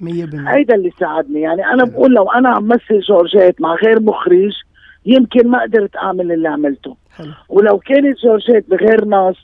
100% 0.01 0.49
هيدا 0.49 0.75
اللي 0.75 0.91
ساعدني. 1.01 1.41
يعني 1.41 1.67
أنا. 1.67 1.85
بقول 1.85 2.15
لو 2.15 2.31
أنا 2.31 2.49
عم 2.49 2.69
مثل 2.69 3.01
جورجيت 3.09 3.61
مع 3.61 3.75
غير 3.75 4.01
مخرج 4.01 4.53
يمكن 5.07 5.49
ما 5.49 5.63
قدرت 5.63 5.97
أعمل 5.97 6.33
اللي 6.33 6.49
عملته. 6.49 6.97
حلو. 7.17 7.33
ولو 7.49 7.79
كانت 7.79 8.17
جورجيت 8.25 8.71
بغير 8.71 9.05
ناس 9.05 9.35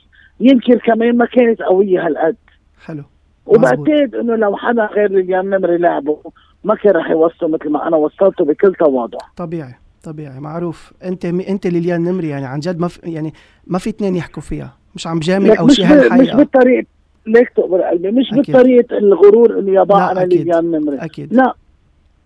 يمكن 0.40 0.79
كمان 0.79 1.16
ما 1.16 1.27
كانت 1.27 1.62
قوية 1.62 2.07
هالقد. 2.07 2.37
حلو. 2.85 3.03
وبعتقد 3.47 4.14
إنه 4.14 4.37
لو 4.37 4.57
حدا 4.57 4.87
غير 4.87 5.11
ليليان 5.11 5.51
نمري 5.51 5.79
لعبه 5.79 6.19
ما 6.64 6.75
كان 6.75 6.92
رح 6.92 7.11
يوصله 7.11 7.49
مثل 7.49 7.71
ما 7.71 7.88
أنا 7.88 7.97
وصلته 7.97 8.45
بكل 8.45 8.75
تواضع. 8.75 9.19
طبيعي 9.37 9.75
طبيعي 10.05 10.40
معروف. 10.40 10.92
أنت 11.05 11.25
أنت 11.25 11.66
ليليان 11.66 12.03
نمري 12.05 12.29
يعني 12.29 12.47
عن 12.47 12.61
جد 12.61 12.81
ما 12.81 12.88
في 12.88 13.01
يعني 13.11 13.33
ما 13.66 13.79
في 13.79 13.90
اثنين 13.90 14.16
يحكوا 14.16 14.42
فيها. 14.42 14.77
مش 14.95 15.07
عم 15.07 15.19
جامل 15.19 15.51
أو 15.57 15.69
شيء 15.69 15.85
ب- 15.85 15.88
مش 15.88 15.92
هالحقيقة. 15.95 16.37
بالطريقة 16.37 16.87
ليك 17.27 17.49
تقبر 17.49 17.83
قلبي 17.83 18.11
مش 18.11 18.27
أكيد. 18.33 18.47
بالطريقة 18.55 18.99
الغرور 18.99 19.59
إنه 19.59 19.73
يابا 19.73 19.95
لا، 19.95 20.12
أنا. 20.12 20.21
ليليان 20.21 20.71
نمري. 20.71 20.97
أكيد. 20.99 21.35
لا. 21.35 21.55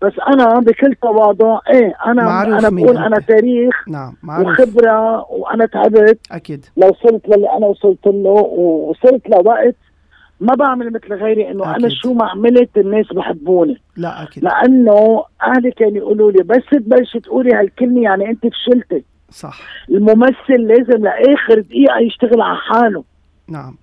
بس 0.01 0.13
أنا 0.27 0.59
بكل 0.59 0.95
تواضع 1.01 1.59
إيه 1.69 1.93
أنا 2.05 2.23
معروف 2.23 2.59
أنا 2.59 2.69
بقول. 2.69 2.97
أنا 2.97 3.19
تاريخ 3.19 3.89
نعم 3.89 4.13
معروف. 4.23 4.47
وخبرة 4.47 5.25
وأنا 5.31 5.65
تعبت. 5.65 6.19
أكيد. 6.31 6.65
لو 6.77 6.87
وصلت 6.87 7.29
للي 7.29 7.49
أنا 7.57 7.67
وصلت 7.67 8.05
له 8.07 8.29
ووصلت 8.29 9.29
لوقت 9.29 9.75
ما 10.39 10.53
بعمل 10.55 10.93
مثل 10.93 11.13
غيري 11.13 11.51
إنه 11.51 11.63
أنا 11.63 11.75
أكيد. 11.77 11.89
شو 11.89 12.13
ما 12.13 12.29
عملت 12.29 12.77
الناس 12.77 13.13
بحبوني. 13.13 13.81
لا 13.97 14.23
أكيد. 14.23 14.43
لأنه 14.43 15.23
أهلي 15.43 15.71
كانوا 15.71 15.97
يقولوا 15.97 16.31
لي 16.31 16.43
بس 16.43 16.63
تبلشي 16.71 17.19
تقولي 17.19 17.53
هالكلمة 17.53 18.01
يعني 18.01 18.29
أنت 18.29 18.47
فشلتي. 18.47 19.03
صح. 19.29 19.59
الممثل 19.89 20.33
لازم 20.57 21.03
لآخر 21.03 21.59
دقيقة 21.59 21.99
يشتغل 21.99 22.41
على 22.41 22.57
حاله. 22.57 23.03
نعم. 23.47 23.75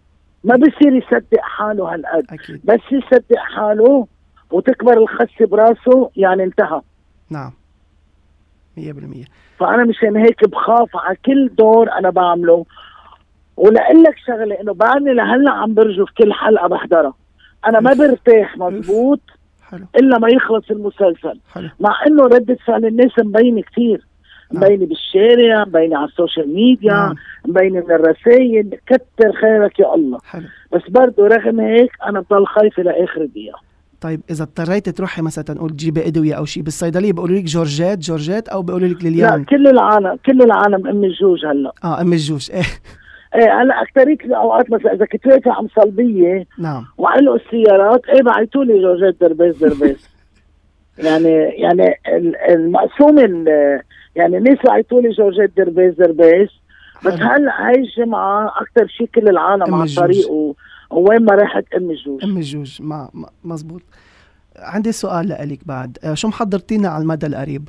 ما 0.44 0.54
بصير 0.56 0.94
يصدق 0.94 1.40
حاله 1.40 1.94
هالقد. 1.94 2.24
أكيد. 2.30 2.60
بس 2.64 2.80
يصدق 2.92 3.36
حاله 3.36 4.06
وتكبر 4.50 4.92
الخسه 4.98 5.46
براسه 5.46 6.10
يعني 6.16 6.44
انتهى. 6.44 6.80
نعم. 7.30 7.52
100% 8.76 8.80
فأنا 9.58 9.84
مشان 9.84 10.16
هيك 10.16 10.48
بخاف 10.48 10.96
على 10.96 11.16
كل 11.26 11.50
دور 11.58 11.92
أنا 11.92 12.10
بعمله. 12.10 12.66
ولأقول 13.56 14.02
لك 14.02 14.14
شغلة 14.26 14.60
إنه 14.60 14.74
بعدني 14.74 15.14
لهلأ 15.14 15.50
عم 15.50 15.74
برجف 15.74 16.10
كل 16.18 16.32
حلقة 16.32 16.68
بحضرها. 16.68 17.14
أنا 17.66 17.80
ما. 17.80 17.92
برتاح 17.94 18.56
مزبوط 18.56 19.20
حلو. 19.62 19.86
إلا 19.96 20.18
ما 20.18 20.28
يخلص 20.28 20.70
المسلسل. 20.70 21.40
حلو. 21.52 21.68
مع 21.80 22.06
إنه 22.06 22.22
ردة 22.22 22.58
فعل 22.66 22.84
الناس 22.84 23.18
مبينة 23.18 23.62
كثير 23.62 24.06
نعم. 24.52 24.62
مبينة 24.62 24.86
بالشارع 24.86 25.64
مبينة 25.64 25.96
على 25.96 26.08
السوشيال 26.08 26.54
ميديا 26.54 26.92
نعم. 26.92 27.14
مبينة 27.46 27.80
من 27.80 27.92
الرسائل 27.92 28.78
كتر 28.86 29.32
خيرك 29.40 29.80
يا 29.80 29.94
الله. 29.94 30.18
حلو. 30.24 30.44
بس 30.72 30.82
برضه 30.88 31.26
رغم 31.26 31.60
هيك 31.60 31.90
أنا 32.06 32.20
بضل 32.20 32.46
خايفة 32.46 32.82
لآخر 32.82 33.24
دقيقة. 33.24 33.67
طيب 34.00 34.20
إذا 34.30 34.42
اضطريتي 34.44 34.92
تروحي 34.92 35.22
مثلا 35.22 35.44
نقول 35.50 35.70
تجيبي 35.70 36.06
أدوية 36.06 36.34
أو 36.34 36.44
شيء 36.44 36.62
بالصيدلية 36.62 37.12
بيقولوا 37.12 37.36
لك 37.38 37.44
جورجيت 37.44 37.98
جورجيت 37.98 38.48
أو 38.48 38.62
بيقولوا 38.62 38.88
لك 38.88 38.96
لا 39.04 39.08
ليليان. 39.08 39.44
كل 39.44 39.66
العالم 39.68 40.18
كل 40.26 40.42
العالم 40.42 40.86
أم 40.86 41.04
الجوج 41.04 41.46
هلأ. 41.46 41.72
آه 41.84 42.00
أم 42.00 42.12
الجوج. 42.12 42.50
إيه. 42.52 42.62
إيه 43.34 43.62
هلأ 43.62 43.82
أكثرية 43.82 44.16
الأوقات 44.24 44.70
مثلا 44.70 44.92
إذا 44.94 45.06
كنت 45.06 45.26
واقفه 45.26 45.52
ع 45.52 45.68
مصلبية 45.82 46.46
نعم. 46.58 46.84
وعلقوا 46.98 47.36
السيارات 47.36 48.02
إيه 48.08 48.22
بعتوا 48.22 48.64
لي 48.64 48.82
جورجيت 48.82 49.20
درغيس 49.20 49.56
درغيس. 49.56 50.08
يعني 50.98 51.28
يعني 51.32 51.94
ال- 52.08 52.36
المقسوم 52.36 53.18
ال- 53.18 53.80
يعني 54.16 54.38
الناس 54.38 54.58
بعتوا 54.66 55.00
لي 55.00 55.08
جورجيت 55.08 55.56
درغيس 55.56 55.94
درغيس. 55.94 56.48
بس. 57.04 57.12
هلأ 57.12 57.66
هاي 57.66 57.74
الجمعة 57.74 58.46
أكثر 58.60 58.86
شيء 58.88 59.08
كل 59.14 59.28
العالم 59.28 59.74
على. 59.74 59.90
الطريق 59.90 60.26
و- 60.90 60.96
ووين 61.00 61.24
ما 61.24 61.34
راحت 61.34 61.64
ام 61.76 61.90
الجوج 61.90 62.24
ام 62.24 62.36
الجوج 62.36 62.82
ما 62.82 63.10
مزبوط. 63.44 63.82
عندي 64.58 64.92
سؤال 64.92 65.28
لك 65.28 65.58
بعد. 65.66 65.98
آه، 66.04 66.14
شو 66.14 66.28
محضرتينا 66.28 66.88
على 66.88 67.02
المدى 67.02 67.26
القريب؟ 67.26 67.68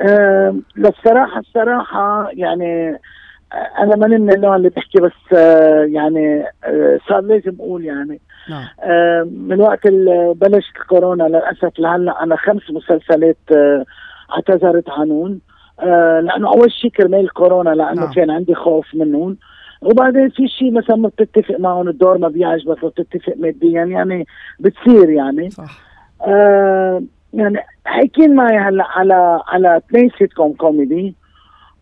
آه 0.00 0.56
للصراحه 0.76 1.38
الصراحة 1.40 2.28
يعني 2.32 2.88
آه، 3.52 3.82
أنا 3.82 3.96
ماني 3.96 4.18
من 4.18 4.32
النوع 4.34 4.56
اللي 4.56 4.68
بحكي 4.68 5.00
بس 5.00 5.36
آه 5.38 5.84
يعني 5.84 6.44
صار 7.08 7.20
لازم 7.20 7.56
أقول 7.60 7.84
يعني. 7.84 8.20
نعم. 8.50 8.68
من 9.48 9.60
وقت 9.60 9.86
بلشت 10.36 10.76
الكورونا 10.80 11.22
للأسف 11.24 11.78
لهلأ 11.78 12.22
أنا 12.22 12.36
خمس 12.36 12.62
مسلسلات 12.70 13.36
اعتذرت 14.32 14.90
عنهم. 14.90 15.40
لأنه 16.22 16.48
أول 16.48 16.72
شيء 16.72 16.90
كرمال 16.90 17.20
الكورونا 17.20 17.70
لأنه 17.70 18.00
نعم. 18.04 18.12
كان 18.12 18.30
عندي 18.30 18.54
خوف 18.54 18.94
منهم. 18.94 19.36
وبعدين 19.84 20.28
في 20.28 20.48
شيء 20.48 20.72
مثلا 20.72 20.96
ما 20.96 21.08
بتتفق 21.08 21.60
معهم 21.60 21.88
الدور 21.88 22.18
ما 22.18 22.28
بيعجبك 22.28 22.84
ما 22.84 22.88
بتتفق 22.90 23.34
ماديا 23.36 23.84
يعني 23.84 24.26
بتصير 24.60 25.10
يعني. 25.10 25.50
صح. 25.50 25.78
آه 26.26 27.02
يعني 27.34 27.58
حاكين 27.84 28.34
معي 28.34 28.58
هلأ 28.58 28.84
على 28.84 29.40
على 29.46 29.76
اثنين 29.76 30.10
سيت 30.18 30.32
كوم 30.32 30.52
كوميدي. 30.52 31.14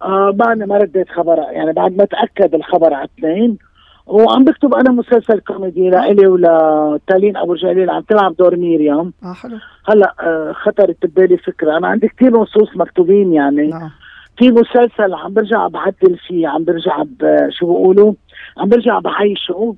آه 0.03 0.31
بعد 0.31 0.59
ما 0.59 0.79
رديت 0.79 1.09
خبر 1.09 1.39
يعني 1.39 1.73
بعد 1.73 1.97
ما 1.97 2.05
تأكد 2.05 2.55
الخبر 2.55 2.95
على 2.95 3.09
اثنين 3.19 3.59
وعم 4.07 4.45
بكتب 4.45 4.75
أنا 4.75 4.91
مسلسل 4.91 5.41
كوميدي 5.41 5.91
لإلي 5.91 6.27
ولتالين 6.27 7.37
أبو 7.37 7.55
جليل 7.55 7.91
عم 7.91 8.03
تلعب 8.03 8.37
دور 8.37 8.57
ميريام 8.57 9.13
آه 9.25 9.33
حلو. 9.33 9.57
هلأ 9.89 10.15
آه 10.21 10.53
خطرت 10.53 11.07
ببالي 11.07 11.37
فكرة. 11.37 11.77
أنا 11.77 11.89
عندي 11.89 12.09
كثير 12.09 12.31
نصوص 12.41 12.77
مكتوبين 12.77 13.33
يعني. 13.33 13.67
نعم. 13.67 13.91
في 14.39 14.51
مسلسل 14.51 15.15
عم 15.15 15.35
برجع 15.35 15.69
بعدل 15.69 16.19
فيه 16.29 16.49
عم 16.49 16.65
برجع 16.65 17.05
شو 17.51 17.67
بيقولوا 17.67 18.15
عم 18.57 18.69
برجع 18.69 18.99
بعيشه. 18.99 19.77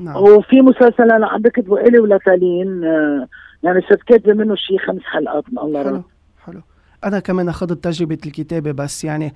نعم. 0.00 0.16
وفي 0.16 0.60
مسلسل 0.60 1.10
أنا 1.10 1.26
عم 1.26 1.42
بكتبه 1.42 1.80
إلي 1.80 1.98
ولتالين 1.98 2.84
آه 2.84 3.28
يعني 3.62 3.80
صرت 3.80 4.02
كاتبة 4.02 4.32
منه 4.34 4.54
شيء 4.54 4.78
خمس 4.78 5.02
حلقات 5.02 5.44
من 5.52 5.58
الله 5.58 5.84
حلو 5.84 5.96
رب. 5.96 6.04
حلو. 6.46 6.60
أنا 7.04 7.20
كمان 7.20 7.48
أخذت 7.48 7.84
تجربة 7.84 8.18
الكتابة 8.26 8.72
بس 8.72 9.04
يعني 9.04 9.34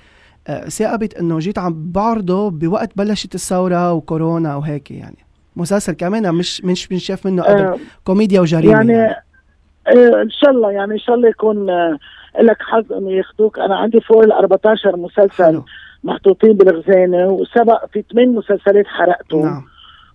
آه، 0.48 0.64
ثاقبت 0.64 1.14
إنه 1.14 1.38
جيت 1.38 1.58
عم 1.58 1.92
بعرضه 1.92 2.50
بوقت 2.50 2.90
بلشت 2.96 3.34
الثورة 3.34 3.92
وكورونا 3.92 4.56
وهيك 4.56 4.90
يعني. 4.90 5.16
مسلسل 5.56 5.92
كمان 5.92 6.34
مش 6.34 6.64
مش 6.64 6.88
بنشاف 6.88 7.26
منه 7.26 7.42
قبل 7.42 7.60
آه 7.60 7.76
كوميديا 8.04 8.40
وجريمة 8.40 8.72
يعني, 8.72 8.92
يعني. 8.92 9.14
آه 9.86 10.22
إن 10.22 10.30
شاء 10.30 10.50
الله 10.50 10.70
يعني 10.70 10.92
إن 10.92 10.98
شاء 10.98 11.16
الله 11.16 11.28
يكون 11.28 11.70
آه 11.70 11.98
لك 12.40 12.57
حظ 12.62 12.92
انه 12.92 13.12
ياخذوك 13.12 13.59
أنا 13.59 13.77
عندي 13.77 14.01
فوق 14.01 14.23
ال 14.23 14.33
14 14.33 14.97
مسلسل 14.97 15.44
حلو. 15.44 15.64
محطوطين 16.05 16.53
بالخزانه 16.53 17.27
وسبق 17.29 17.87
في 17.92 18.05
ثمان 18.12 18.29
مسلسلات 18.35 18.87
حرقتهم. 18.87 19.44
نعم. 19.44 19.62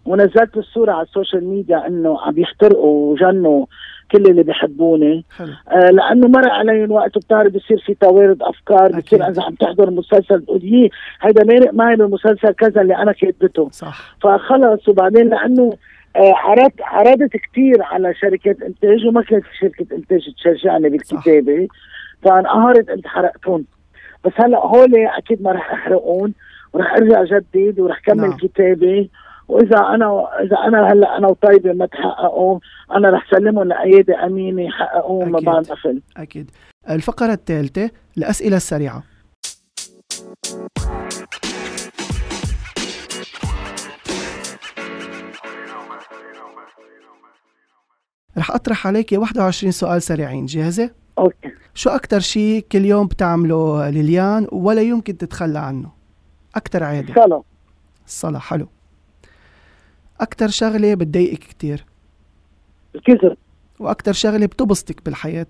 ونزلت 0.05 0.57
الصورة 0.57 0.91
على 0.91 1.01
السوشيال 1.01 1.47
ميديا 1.47 1.87
إنه 1.87 2.21
عم 2.21 2.39
يحترقوا 2.39 3.13
وجنوا 3.13 3.65
كل 4.11 4.21
اللي 4.25 4.43
بيحبوني 4.43 5.25
آه 5.69 5.89
لأنه 5.89 6.27
مرق 6.27 6.51
عليهم 6.51 6.91
وقت 6.91 7.17
بتعرف 7.17 7.53
بصير 7.53 7.77
في 7.85 7.93
توارد 7.93 8.41
أفكار. 8.41 8.91
بصير 8.99 9.27
إذا 9.29 9.43
عم 9.43 9.55
تحضر 9.55 9.89
مسلسل 9.91 10.39
بتقول 10.39 10.63
يي 10.63 10.89
هيدا 11.21 11.43
مارق 11.43 11.73
معي 11.73 11.95
بالمسلسل 11.95 12.51
كذا 12.51 12.81
اللي 12.81 12.95
أنا 12.95 13.11
كاتبته. 13.11 13.69
صح. 13.71 14.15
فخلص 14.21 14.89
وبعدين 14.89 15.29
لأنه 15.29 15.73
آه 16.15 16.33
عرضت 16.35 16.81
عرضت 16.81 17.31
كثير 17.37 17.81
على 17.83 18.13
شركات 18.13 18.61
إنتاج 18.61 19.05
وما 19.07 19.21
كانت 19.21 19.43
شركة 19.61 19.95
إنتاج 19.95 20.19
تشجعني 20.43 20.89
بالكتابة. 20.89 21.67
فانقهرت 22.23 22.89
قلت 22.89 23.07
حرقتهم 23.07 23.65
بس 24.25 24.31
هلأ 24.35 24.59
هول 24.59 24.95
أكيد 25.17 25.41
ما 25.41 25.51
رح 25.51 25.71
احرقهم 25.73 26.33
ورح 26.73 26.93
أرجع 26.93 27.23
جدد 27.23 27.79
ورح 27.79 27.99
كمل 27.99 28.29
نعم. 28.29 28.37
كتابي. 28.37 29.11
وإذا 29.47 29.77
أنا 29.77 30.27
إذا 30.43 30.57
أنا 30.57 30.91
هلأ 30.93 31.17
أنا 31.17 31.27
وطيبة 31.27 31.73
ما 31.73 31.85
تحققوا 31.85 32.59
أنا 32.95 33.09
رح 33.09 33.31
سلمهم 33.31 33.67
لأيادي 33.67 34.13
أمينة 34.13 34.61
يحققوهم 34.61 35.35
أكيد. 35.35 35.45
بعد 35.45 35.69
ما 35.69 35.75
فيلم 35.75 36.01
أكيد. 36.17 36.51
الفقرة 36.89 37.33
الثالثة 37.33 37.89
الأسئلة 38.17 38.57
السريعة. 38.57 39.03
رح 48.37 48.51
أطرح 48.51 48.87
عليك 48.87 49.09
21 49.11 49.71
سؤال 49.71 50.01
سريعين. 50.01 50.45
جاهزة؟ 50.45 50.91
أوكي. 51.19 51.51
شو 51.73 51.89
أكتر 51.89 52.19
شيء 52.19 52.65
كل 52.71 52.85
يوم 52.85 53.07
بتعمله 53.07 53.89
ليليان 53.89 54.47
ولا 54.51 54.81
يمكن 54.81 55.17
تتخلى 55.17 55.59
عنه؟ 55.59 55.91
أكتر 56.55 56.83
عادة. 56.83 57.13
صلاة. 57.13 57.43
الصلاة 58.05 58.39
حلو. 58.39 58.67
أكتر 60.21 60.47
شغلة 60.47 60.93
بتضايقك 60.93 61.39
كتير؟ 61.39 61.85
الكذب 62.95 63.37
وأكتر 63.79 64.13
شغلة 64.13 64.45
بتبسطك 64.45 65.05
بالحياة؟ 65.05 65.47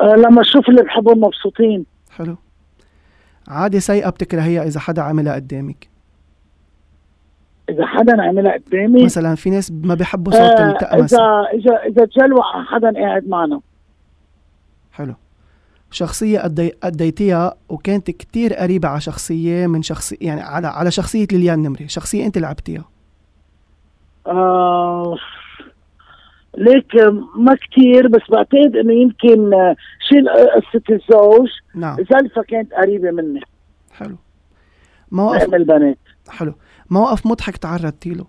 آه 0.00 0.14
لما 0.16 0.40
أشوف 0.40 0.68
اللي 0.68 0.82
بحبهم 0.82 1.20
مبسوطين. 1.20 1.86
حلو. 2.10 2.36
عادة 3.48 3.78
سيئة 3.78 4.10
بتكرهيها 4.10 4.64
إذا 4.64 4.80
حدا 4.80 5.02
عملها 5.02 5.34
قدامك. 5.34 5.91
إذا 7.68 7.86
حدا 7.86 8.22
عملها 8.22 8.52
قدامي 8.52 9.04
مثلا 9.04 9.34
في 9.34 9.50
ناس 9.50 9.72
ما 9.84 9.94
بيحبوا 9.94 10.32
صوت 10.32 10.40
آه 10.40 10.70
التأمسة 10.70 11.18
اذا 11.18 11.48
اذا 11.54 11.76
إذا 11.76 12.04
تجلوع 12.04 12.64
حدا 12.64 12.92
قاعد 12.94 13.28
معنا. 13.28 13.60
حلو. 14.92 15.14
شخصية 15.90 16.38
قديتيها 16.82 17.54
وكانت 17.68 18.10
كتير 18.10 18.54
قريبة 18.54 18.88
على 18.88 19.00
شخصية 19.00 19.66
من 19.66 19.82
شخصية 19.82 20.16
يعني 20.20 20.40
على 20.40 20.66
على 20.66 20.90
شخصية 20.90 21.26
ليليان 21.32 21.62
نمري 21.62 21.88
شخصية 21.88 22.26
أنت 22.26 22.38
لعبتيها؟ 22.38 22.84
آه 24.26 25.16
ليك 26.58 26.94
ما 27.36 27.54
كتير 27.54 28.08
بس 28.08 28.20
بعتقد 28.30 28.76
إنه 28.76 28.92
يمكن 28.92 29.50
شيل 30.08 30.28
قصة 30.28 30.82
الزوج. 30.90 31.48
نعم. 31.74 31.96
زلفة 31.96 32.42
كانت 32.42 32.72
قريبة 32.72 33.10
مني. 33.10 33.40
حلو. 33.92 34.16
مواقف 35.10 35.54
البنات 35.54 35.98
حلو. 36.28 36.54
موقف 36.92 37.26
مضحك 37.26 37.56
تعرضتي 37.56 38.10
له 38.10 38.26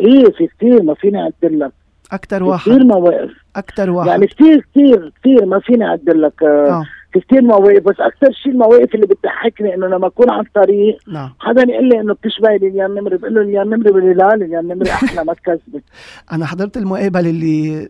إيه 0.00 0.24
في 0.24 0.46
كتير 0.46 0.82
ما 0.82 0.94
فيني 0.94 1.18
اعدل 1.22 1.60
لك. 1.60 1.72
في 2.28 2.42
واحد. 2.42 2.70
كتير 2.70 2.84
مواقف 2.84 3.30
أكتر 3.56 3.90
واحد. 3.90 4.08
يعني 4.08 4.26
كتير 4.26 4.60
كتير 4.60 5.12
كتير 5.20 5.46
ما 5.46 5.60
فيني 5.60 5.84
اعدل 5.84 6.22
لك. 6.22 6.42
آه. 6.42 6.84
في 7.12 7.20
كتير 7.20 7.42
مواقف 7.42 7.82
بس 7.82 8.00
أكثر 8.00 8.32
شيء 8.32 8.52
المواقف 8.52 8.94
اللي 8.94 9.06
بتضحكني 9.06 9.74
إنه 9.74 9.86
لما 9.86 10.06
أكون 10.06 10.30
على 10.30 10.46
الطريق 10.46 10.98
نعم. 11.08 11.34
حدا 11.38 11.62
يقول 11.62 11.88
لي 11.88 12.00
إنه 12.00 12.14
بتشبهي 12.14 12.58
ليليان 12.58 12.94
نمري 12.94 13.16
بقول 13.16 13.34
له 13.34 13.42
ليليان 13.42 13.66
نمري 13.70 13.90
بقول 13.90 14.04
لي 14.04 14.14
لا 14.14 14.36
ليليان 14.36 14.68
نمري 14.68 14.90
أحلى 14.90 15.24
ما 15.24 15.34
تكذبي 15.34 15.82
أنا 16.32 16.46
حضرت 16.46 16.76
المقابلة 16.76 17.30
اللي 17.30 17.88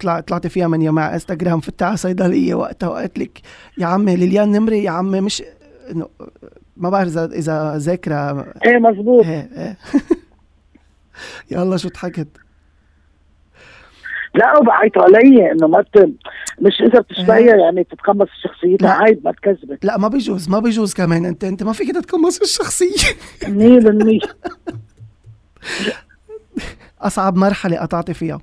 طلع 0.00 0.20
طلعت 0.20 0.46
فيها 0.46 0.68
من 0.68 0.90
مع 0.90 1.14
إنستغرام 1.14 1.60
فتح 1.60 1.86
على 1.86 1.96
صيدلية 1.96 2.54
وقتها 2.54 2.88
وقالت 2.88 3.18
لك 3.18 3.40
يا 3.78 3.86
عمي 3.86 4.16
ليليان 4.16 4.52
نمري 4.52 4.84
يا 4.84 4.90
عمي 4.90 5.20
مش 5.20 5.42
إنه 5.90 6.08
ما 6.76 6.90
بعرف 6.90 7.08
إذا 7.08 7.24
إذا 7.24 7.78
ذاكرة 7.78 8.46
إيه 8.66 8.78
مزبوط 8.78 9.24
إيه 9.24 9.48
إيه. 9.56 9.76
يلا 11.50 11.76
شو 11.76 11.88
ضحكت؟ 11.88 12.28
لا 14.34 14.58
وبعيطوا 14.58 15.02
علي 15.02 15.52
إنه 15.52 15.66
ما. 15.68 15.84
مش 16.60 16.80
إذا 16.80 17.00
بتشبهيها 17.00 17.56
يعني 17.56 17.84
تتقمص 17.84 18.28
شخصيتها 18.42 18.86
لا. 18.86 18.92
عيب 18.92 19.20
ما 19.24 19.32
تكذبي. 19.32 19.78
لا 19.82 19.98
ما 19.98 20.08
بيجوز 20.08 20.48
ما 20.48 20.58
بيجوز 20.58 20.94
كمان. 20.94 21.24
انت 21.24 21.44
أنت 21.44 21.62
ما 21.62 21.72
فيك 21.72 21.94
تتقمص 21.94 22.40
الشخصية. 22.40 23.12
100% 23.42 24.28
أصعب 27.00 27.36
مرحلة 27.36 27.76
قطعتي 27.78 28.14
فيها. 28.14 28.40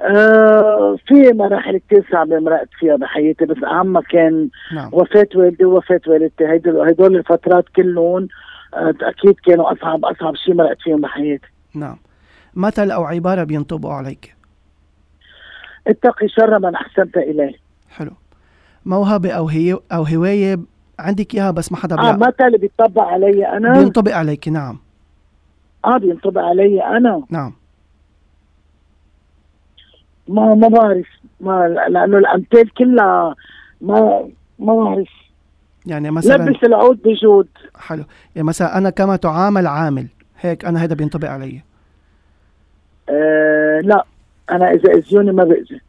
آه 0.00 0.96
في 1.06 1.32
مراحل 1.32 1.78
كتير 1.78 2.06
صعبة 2.12 2.38
مرقت 2.38 2.68
فيها 2.78 2.96
بحياتي 2.96 3.44
بس 3.44 3.56
أهمها 3.64 4.02
كان 4.02 4.48
نعم. 4.74 4.90
وفاة 4.92 5.28
والدي 5.34 5.64
ووفاة 5.64 6.00
والدتي. 6.06 6.46
هيدول 6.48 6.80
هيدول 6.80 7.16
الفترات 7.16 7.64
كلهم 7.76 8.28
آه 8.74 8.94
أكيد 9.02 9.34
كانوا 9.46 9.72
أصعب 9.72 10.04
أصعب 10.04 10.34
شيء 10.36 10.54
مرقت 10.54 10.80
فيهم 10.80 11.00
بحياتي. 11.00 11.46
نعم. 11.74 11.96
مثل 12.54 12.90
أو 12.90 13.04
عبارة 13.04 13.44
بينطبقوا 13.44 13.94
عليك؟ 13.94 14.34
اتقي 15.86 16.28
شر 16.28 16.58
من 16.58 16.74
أحسنت 16.74 17.16
إليه. 17.16 17.54
حلو. 17.90 18.10
موهبة 18.86 19.30
أو 19.30 19.48
هي 19.48 19.78
أو 19.92 20.02
هواية 20.02 20.58
عندك 20.98 21.34
إياها 21.34 21.50
بس 21.50 21.72
ما 21.72 21.78
حدا 21.78 21.94
آه 21.98 22.02
بيع... 22.12 22.16
مثل 22.28 22.58
بيطبق 22.58 23.02
علي 23.02 23.46
أنا. 23.48 23.72
بينطبق 23.78 24.12
عليك 24.12 24.48
نعم. 24.48 24.78
آه 25.84 25.98
بينطبق 25.98 26.40
علي 26.42 26.82
أنا. 26.84 27.22
نعم. 27.30 27.52
ما 30.28 30.54
ما 30.54 30.68
بعرف. 30.68 31.06
ما 31.40 31.68
لأنه 31.68 32.18
الأمثال 32.18 32.74
كلها 32.74 33.34
ما 33.80 34.28
ما 34.58 34.74
بعرف. 34.74 35.08
يعني 35.86 36.10
مثلا 36.10 36.36
لبس 36.36 36.64
العود 36.64 37.02
بجود. 37.02 37.48
حلو. 37.76 38.04
يعني 38.34 38.48
مثلا 38.48 38.78
أنا 38.78 38.90
كما 38.90 39.16
تعامل 39.16 39.66
عامل 39.66 40.06
هيك 40.40 40.64
أنا 40.64 40.84
هذا 40.84 40.94
بينطبق 40.94 41.28
علي. 41.28 41.62
آه 43.08 43.80
لا 43.80 44.04
أنا 44.50 44.70
إذا 44.70 44.92
أذيوني 44.92 45.32
ما 45.32 45.44
بأذي. 45.44 45.80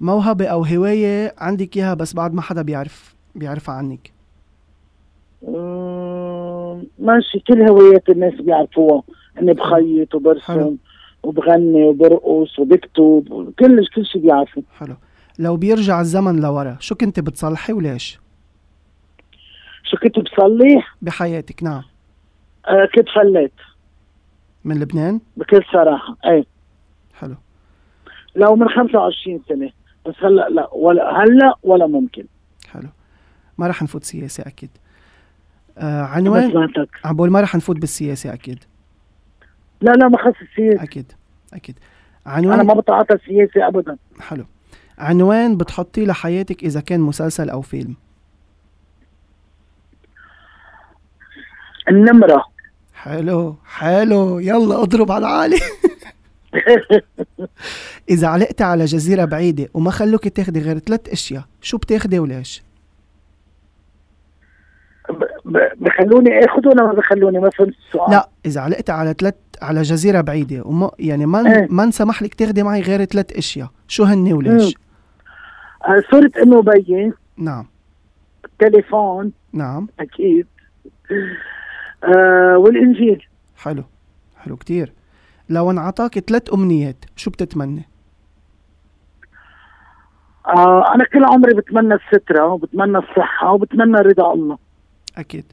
موهبة 0.00 0.46
أو 0.46 0.64
هواية 0.64 1.34
عندك 1.38 1.76
إياها 1.76 1.94
بس 1.94 2.14
بعد 2.14 2.34
ما 2.34 2.42
حدا 2.42 2.62
بيعرف 2.62 3.14
بيعرفها 3.34 3.74
عنك؟ 3.74 4.12
مم، 5.48 6.84
ماشي 6.98 7.38
كل 7.38 7.62
هوايات 7.62 8.08
الناس 8.08 8.34
بيعرفوها. 8.34 9.02
إني 9.38 9.52
بخيط. 9.52 10.14
وبرسم. 10.14 10.76
وبغني 11.26 11.84
وبرقص 11.84 12.58
وبكتب 12.58 13.52
كل 13.58 13.86
كل 13.94 14.06
شيء 14.06 14.22
بيعرفه 14.22 14.62
حلو. 14.78 14.94
لو 15.38 15.56
بيرجع 15.56 16.00
الزمن 16.00 16.40
لورا 16.40 16.76
شو 16.80 16.94
كنت 16.94 17.20
بتصلحي 17.20 17.72
وليش؟ 17.72 18.20
شو 19.84 19.96
كنت 19.96 20.18
بصلي؟ 20.18 20.82
بحياتك 21.02 21.62
نعم. 21.62 21.82
آه 22.68 22.88
كنت 22.94 23.08
فليت. 23.08 23.52
من 24.64 24.80
لبنان؟ 24.80 25.20
بكل 25.36 25.62
صراحة 25.72 26.16
إيه. 26.26 26.44
حلو. 27.14 27.34
لو 28.36 28.56
من 28.56 28.68
25 28.68 29.40
سنة 29.48 29.70
بس 30.06 30.14
هلا 30.18 30.48
لا 30.48 30.68
ولا 30.74 31.10
هلا 31.22 31.54
ولا 31.62 31.86
ممكن. 31.86 32.24
حلو. 32.68 32.88
ما 33.58 33.66
رح 33.66 33.82
نفوت 33.82 34.04
سياسة 34.04 34.42
أكيد. 34.46 34.70
آه 35.78 36.02
عنوان؟ 36.02 36.68
عم 37.04 37.16
بقول 37.16 37.30
ما 37.30 37.40
رح 37.40 37.54
نفوت 37.54 37.76
بالسياسة 37.76 38.34
أكيد. 38.34 38.64
لا 39.80 39.90
لا 39.90 40.08
ما 40.08 40.18
خص 40.18 40.34
السياسة 40.42 40.82
أكيد 40.82 41.12
أكيد. 41.54 41.78
أنا 42.26 42.34
عنوان 42.34 42.66
ما 42.66 42.74
بتعاطى 42.74 43.14
السياسة 43.14 43.68
ابدا. 43.68 43.96
حلو. 44.20 44.44
عنوان 44.98 45.56
بتحطيه 45.56 46.04
لحياتك 46.06 46.62
إذا 46.62 46.80
كان 46.80 47.00
مسلسل 47.00 47.50
أو 47.50 47.60
فيلم. 47.60 47.94
النمرة. 51.88 52.44
حلو 52.94 53.56
حلو. 53.64 54.38
يلا 54.38 54.82
اضرب 54.82 55.12
على 55.12 55.26
عالي. 55.26 55.58
إذا 58.10 58.26
علقتي 58.28 58.64
على 58.64 58.84
جزيرة 58.84 59.24
بعيدة 59.24 59.68
وما 59.74 59.90
خلوك 59.90 60.28
تاخدي 60.28 60.60
غير 60.60 60.78
ثلاث 60.78 61.08
أشياء 61.08 61.44
شو 61.62 61.78
بتاخدي 61.78 62.18
وليش؟ 62.18 62.62
بخلوني 65.80 66.44
اخذ 66.44 66.68
ولا 66.68 66.82
ما 66.82 66.92
بخلوني؟ 66.92 67.38
ما 67.38 67.50
فهمت 67.50 67.74
السؤال. 67.86 68.10
لا 68.10 68.28
إذا 68.46 68.60
علقتي 68.60 68.92
على 68.92 69.14
ثلاث 69.18 69.34
على 69.62 69.82
جزيرة 69.82 70.20
بعيدة 70.20 70.62
وما 70.64 70.90
يعني 70.98 71.26
ما 71.26 71.56
إيه. 71.56 71.68
ما 71.70 71.84
انسمح 71.84 72.22
لك 72.22 72.34
تاخدي 72.34 72.62
معي 72.62 72.80
غير 72.80 73.04
ثلاث 73.04 73.32
أشياء. 73.32 73.68
شو 73.88 74.04
هن 74.04 74.32
وليش؟ 74.32 74.74
صورة 76.10 76.30
إنه 76.42 76.62
بيي 76.62 77.12
نعم. 77.36 77.66
تليفون. 78.58 79.32
نعم. 79.52 79.88
أكيد. 80.00 80.46
آه 82.04 82.58
والإنجيل. 82.58 83.26
حلو. 83.56 83.84
حلو 84.36 84.56
كتير. 84.56 84.92
لو 85.48 85.70
انعطاك 85.70 86.18
ثلاث 86.18 86.54
أمنيات 86.54 87.04
شو 87.16 87.30
بتتمنى؟ 87.30 87.88
آه 90.46 90.94
أنا 90.94 91.04
كل 91.04 91.24
عمري 91.24 91.54
بتمنى 91.54 91.94
السترة 91.94 92.46
وبتمنى 92.46 92.98
الصحة 92.98 93.52
وبتمنى 93.52 93.98
رضا 93.98 94.32
الله. 94.32 94.58
أكيد. 95.18 95.44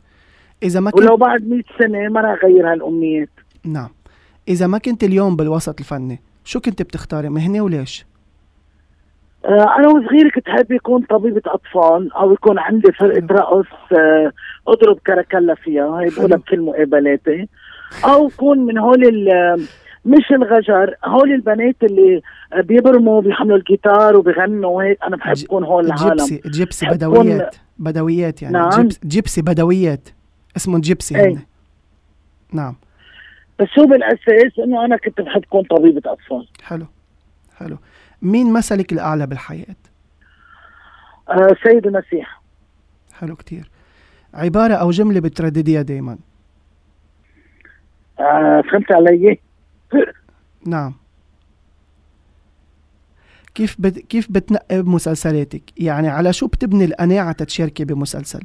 إذا 0.64 0.80
ما 0.80 0.92
كنت 0.92 1.04
ولو 1.04 1.18
بعد 1.18 1.48
100 1.48 1.64
سنة 1.80 2.10
ما 2.10 2.22
راح 2.22 2.44
أغير 2.44 2.72
هالأمنيات. 2.72 3.30
نعم. 3.66 3.90
إذا 4.48 4.68
ما 4.68 4.78
كنت 4.78 5.04
اليوم 5.04 5.36
بالوسط 5.36 5.80
الفني 5.80 6.20
شو 6.44 6.60
كنت 6.60 6.82
بتختاري؟ 6.82 7.30
مهنة 7.30 7.62
وليش؟ 7.62 8.06
آه 9.46 9.76
أنا 9.80 9.88
وصغير 9.88 10.30
كنت 10.36 10.50
حابب 10.50 10.72
يكون 10.72 11.02
طبيبة 11.10 11.42
أطفال 11.46 12.14
أو 12.14 12.34
يكون 12.34 12.60
عندي 12.60 12.92
فرقة 12.92 13.28
رقص 13.32 13.66
آه 13.98 14.32
أضرب 14.68 15.00
كركلا 15.08 15.56
فيها 15.56 16.00
هي 16.02 16.10
بقولها. 16.18 16.38
بكل 16.38 16.62
مقابلاتي 16.62 17.48
أو 18.06 18.30
كون 18.38 18.60
من 18.60 18.78
هول 18.78 19.04
ال- 19.04 19.62
مش 20.06 20.32
الغجر 20.32 20.96
هول 21.06 21.32
البنات 21.32 21.76
اللي 21.84 22.22
بيبرموا 22.58 23.22
بيحملوا 23.22 23.58
الجيتار 23.58 24.18
وبيغنوا 24.18 24.70
وهيك. 24.78 24.98
أنا 25.04 25.16
بحب 25.18 25.34
ج- 25.34 25.46
كون 25.46 25.64
هول 25.64 25.86
العالم. 25.86 26.10
gypsy 26.16 26.42
gypsy 26.50 26.86
بدويات 26.86 27.56
بدويات 27.80 28.42
يعني. 28.42 28.54
نعم. 28.54 28.70
gyps 28.70 29.00
gypsy 29.06 29.42
بدويات. 29.42 30.10
اسمهم 30.58 30.82
gypsy 30.82 31.16
إيه. 31.20 31.28
هن 31.34 31.40
نعم. 32.54 32.76
بس 33.60 33.68
هو 33.80 33.86
بالأساس 33.86 34.60
إنه 34.60 34.86
أنا 34.86 34.98
كنت 34.98 35.22
بحب 35.22 35.46
كون 35.46 35.64
طبيبة 35.64 36.02
اطفال 36.12 36.48
حلو 36.64 36.86
حلو 37.58 37.78
مين 38.22 38.54
مثلك 38.54 38.94
الأعلى 38.94 39.28
بالحياة؟ 39.28 39.76
آه 41.30 41.56
سيد 41.64 41.88
المسيح 41.88 42.42
حلو 43.14 43.36
كتير 43.36 43.70
عبارة 44.34 44.74
أو 44.74 44.92
جملة 44.92 45.20
بتردديها 45.20 45.82
دايما 45.82 46.18
آه 48.20 48.64
فهمت 48.72 48.92
علي؟ 48.92 49.40
نعم 50.68 50.94
كيف 53.56 53.76
بت... 53.80 54.00
كيف 54.00 54.32
بتنقي 54.32 54.82
بمسلسلاتك؟ 54.82 55.62
يعني 55.78 56.08
على 56.10 56.34
شو 56.34 56.48
بتبني 56.48 56.86
القناعة 56.86 57.32
تتشاركي 57.32 57.86
بمسلسل؟ 57.86 58.44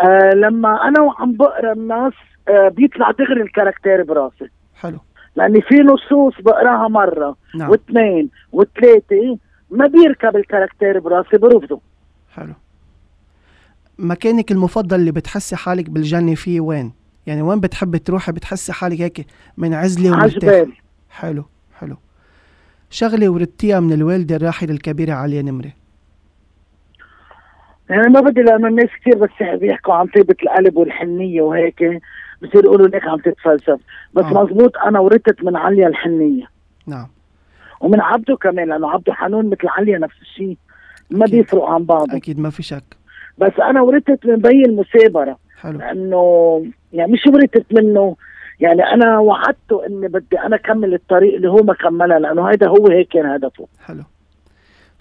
آه 0.00 0.30
لما 0.34 0.88
أنا 0.88 1.00
وعم 1.00 1.32
بقرأ 1.36 1.72
النص 1.72 2.14
بيطلع 2.48 3.10
دغري 3.10 3.42
الكاركتير 3.42 4.02
براسي. 4.02 4.50
حلو. 4.80 4.98
لأني 5.36 5.60
في 5.62 5.74
نصوص 5.74 6.34
بقراها 6.40 6.88
مرة 6.88 7.36
نعم. 7.54 7.70
واثنين 7.70 8.30
وثلاثة 8.52 9.38
ما 9.70 9.86
بيركب 9.86 10.36
الكاركتير 10.36 10.98
براسي 10.98 11.36
برفضه 11.36 11.80
حلو. 12.34 12.52
مكانك 13.98 14.52
المفضل 14.52 14.96
اللي 14.96 15.12
بتحسي 15.12 15.56
حالك 15.56 15.90
بالجنة 15.90 16.34
فيه 16.34 16.60
وين؟ 16.60 16.92
يعني 17.26 17.42
وين 17.42 17.60
بتحبي 17.60 17.98
تروحي؟ 17.98 18.32
بتحسي 18.32 18.72
حالك 18.72 19.00
هيك 19.00 19.26
منعزلة 19.56 20.10
ومرتاحة؟ 20.10 20.56
عجبال. 20.56 20.72
حلو 21.10 21.44
حلو. 21.78 21.96
شغلة 22.90 23.28
وردتيها 23.28 23.80
من 23.80 23.92
الوالدة 23.92 24.36
الراحلة 24.36 24.70
الكبيرة 24.70 25.12
عليا 25.12 25.42
نمرة. 25.42 25.72
يعني 27.90 28.08
ما 28.08 28.20
بدي 28.20 28.42
لأنه 28.42 28.68
الناس 28.68 28.88
كثير 29.00 29.18
بس 29.18 29.58
بيحكوا 29.60 29.94
عن 29.94 30.06
طيبة 30.06 30.36
القلب 30.42 30.76
والحنية 30.76 31.42
وهيك. 31.42 32.00
بصير 32.42 32.64
يقولوا 32.64 32.88
ليك 32.88 33.04
عم 33.04 33.18
تتفلسف. 33.18 33.80
بس 34.14 34.24
آه. 34.24 34.44
مزبوط 34.44 34.76
أنا 34.76 35.00
ورثت 35.00 35.44
من 35.44 35.56
عليا 35.56 35.88
الحنية. 35.88 36.44
نعم. 36.86 37.08
ومن 37.80 38.00
عبده 38.00 38.36
كمان 38.36 38.68
لأنه 38.68 38.90
عبده 38.90 39.12
حنون 39.12 39.46
مثل 39.46 39.68
عليا 39.68 39.98
نفس 39.98 40.16
الشيء. 40.22 40.56
ما. 41.10 41.26
بيفرقوا 41.26 41.68
عن 41.68 41.84
بعض. 41.84 42.14
أكيد 42.14 42.38
ما 42.40 42.50
في 42.50 42.62
شك. 42.62 42.96
بس 43.38 43.52
أنا 43.60 43.82
ورثت 43.82 44.26
من 44.26 44.36
بي 44.36 44.62
المثابره 44.64 45.38
حلو. 45.60 45.78
لأنه 45.78 46.66
يعني 46.92 47.12
مش 47.12 47.26
ورثت 47.26 47.66
منه. 47.72 48.16
يعني 48.60 48.82
أنا 48.82 49.18
وعدته 49.18 49.86
إني 49.86 50.08
بدي 50.08 50.40
أنا 50.40 50.56
أكمل 50.56 50.94
الطريق 50.94 51.34
اللي 51.34 51.48
هو 51.48 51.56
ما 51.56 51.74
كملها 51.74 52.18
لأنه 52.18 52.48
هذا 52.48 52.68
هو 52.68 52.88
هيك 52.88 53.08
كان 53.08 53.26
هدفه. 53.26 53.66
حلو. 53.86 54.02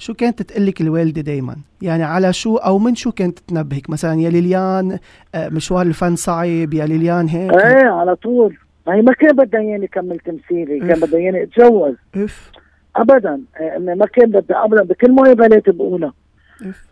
شو 0.04 0.13
كانت 0.13 0.42
تقلك 0.42 0.82
الوالدة 0.82 1.22
دايما؟ 1.22 1.56
يعني 1.82 2.04
على 2.04 2.34
شو 2.34 2.56
أو 2.56 2.80
من 2.80 2.96
شو 2.96 3.12
كانت 3.12 3.39
تنبهك؟ 3.39 3.89
مثلا 3.89 4.22
يا 4.22 4.30
ليليان 4.30 5.00
آه، 5.36 5.50
مشوار 5.50 5.86
الفن 5.86 6.16
صعب 6.16 6.74
يا 6.74 6.86
ليليان 6.86 7.28
هيك؟ 7.28 7.52
إيه 7.54 7.89
على 7.89 8.16
طول. 8.16 8.58
ما 8.88 8.96
هي 8.96 9.02
ما 9.02 9.13
كان 9.13 9.36
بدها 9.36 9.62
اياني 9.62 9.86
اكمل 9.86 10.20
تمثيلي 10.20 10.80
كان. 10.80 11.00
بدها 11.00 11.20
اياني 11.20 11.44
اتجوز 11.44 11.96
إف. 12.16 12.52
ابدا. 12.96 13.42
إيه، 13.60 13.78
ما 13.78 14.06
كان 14.06 14.32
بدها 14.32 14.66
ابدا 14.66 14.84
بكل 14.84 15.12
مقابلاتي 15.12 15.72
بقولها. 15.72 16.13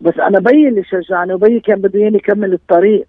بس 0.01 0.19
أنا 0.19 0.39
بي 0.39 0.67
اللي 0.67 0.83
شجعني 0.83 1.33
وبي 1.33 1.59
كان 1.59 1.81
بده 1.81 1.99
اياني 1.99 2.17
اكمل 2.17 2.53
الطريق. 2.53 3.07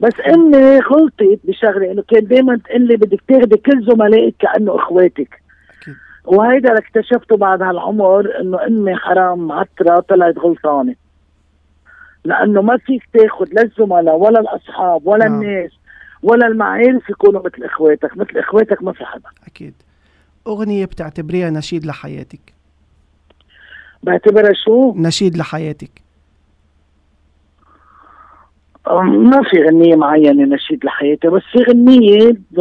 بس 0.00 0.12
أمي 0.34 0.78
غلطت 0.78 1.40
بشغلة 1.44 1.92
إنه 1.92 2.02
كان 2.08 2.26
دائما 2.26 2.58
تقول 2.64 2.82
لي 2.88 2.96
بدك 2.96 3.20
تاخذي 3.28 3.56
كل 3.56 3.86
زملائك 3.92 4.34
كأنه 4.38 4.76
إخواتك. 4.76 5.43
وهيدا 6.24 6.68
اللي 6.68 6.80
اكتشفته 6.80 7.36
بعد 7.36 7.62
هالعمر 7.62 8.40
إنه 8.40 8.66
أمي 8.66 8.96
حرام 8.96 9.52
عترة 9.52 10.00
طلعت 10.00 10.38
غلطانة. 10.38 10.94
لأنه 12.24 12.62
ما 12.62 12.76
فيك 12.76 13.02
تاخذ 13.12 13.46
لا 13.52 13.62
الزملاء 13.62 14.16
ولا 14.16 14.40
الأصحاب 14.40 15.06
ولا 15.06 15.28
نعم. 15.28 15.42
الناس 15.42 15.70
ولا 16.22 16.46
المعارف 16.46 17.10
يكونوا 17.10 17.42
مثل 17.44 17.64
إخواتك 17.64 18.16
مثل 18.16 18.38
إخواتك 18.38 18.82
ما 18.82 18.92
في 18.92 19.04
حدا. 19.04 19.28
أكيد. 19.46 19.74
أغنية 20.46 20.84
بتعتبريها 20.84 21.50
نشيد 21.50 21.86
لحياتك؟ 21.86 22.54
بعتبرها 24.02 24.52
شو؟ 24.64 24.94
نشيد 24.96 25.36
لحياتك. 25.36 25.90
ما 29.02 29.42
في 29.50 29.62
غنية 29.62 29.96
معينة 29.96 30.54
نشيد 30.54 30.84
لحياتي 30.84 31.28
بس 31.28 31.42
في 31.52 31.58
غنية 31.58 32.32
ب... 32.50 32.60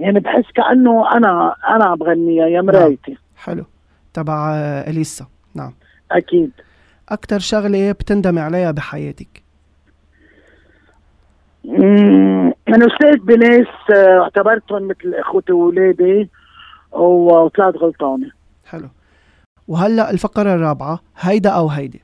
يعني 0.00 0.20
بحس 0.20 0.44
كأنه 0.54 1.12
أنا 1.16 1.54
أنا 1.68 1.84
عم 1.84 1.96
بغنيها 1.98 2.46
يا 2.46 2.60
مرايتي. 2.62 3.16
حلو. 3.36 3.64
تبع 4.14 4.54
إليسا. 4.88 5.26
نعم. 5.54 5.74
أكيد. 6.12 6.50
أكتر 7.08 7.38
شغلة 7.38 7.92
بتندمي 7.92 8.40
عليها 8.40 8.70
بحياتك؟ 8.70 9.42
أمم، 11.64 12.52
أنا 12.68 12.86
اشتقت 12.86 13.20
بناس 13.20 13.66
آه، 13.96 14.20
اعتبرتهم 14.22 14.88
مثل 14.88 15.14
إخوتي 15.14 15.52
وولادي 15.52 16.30
و- 16.92 17.44
وطلعت 17.44 17.76
غلطانة. 17.76 18.30
حلو. 18.66 18.88
وهلأ 19.68 20.10
الفقرة 20.10 20.54
الرابعة 20.54 21.00
هيدا 21.20 21.50
أو 21.50 21.68
هيدي؟ 21.68 22.02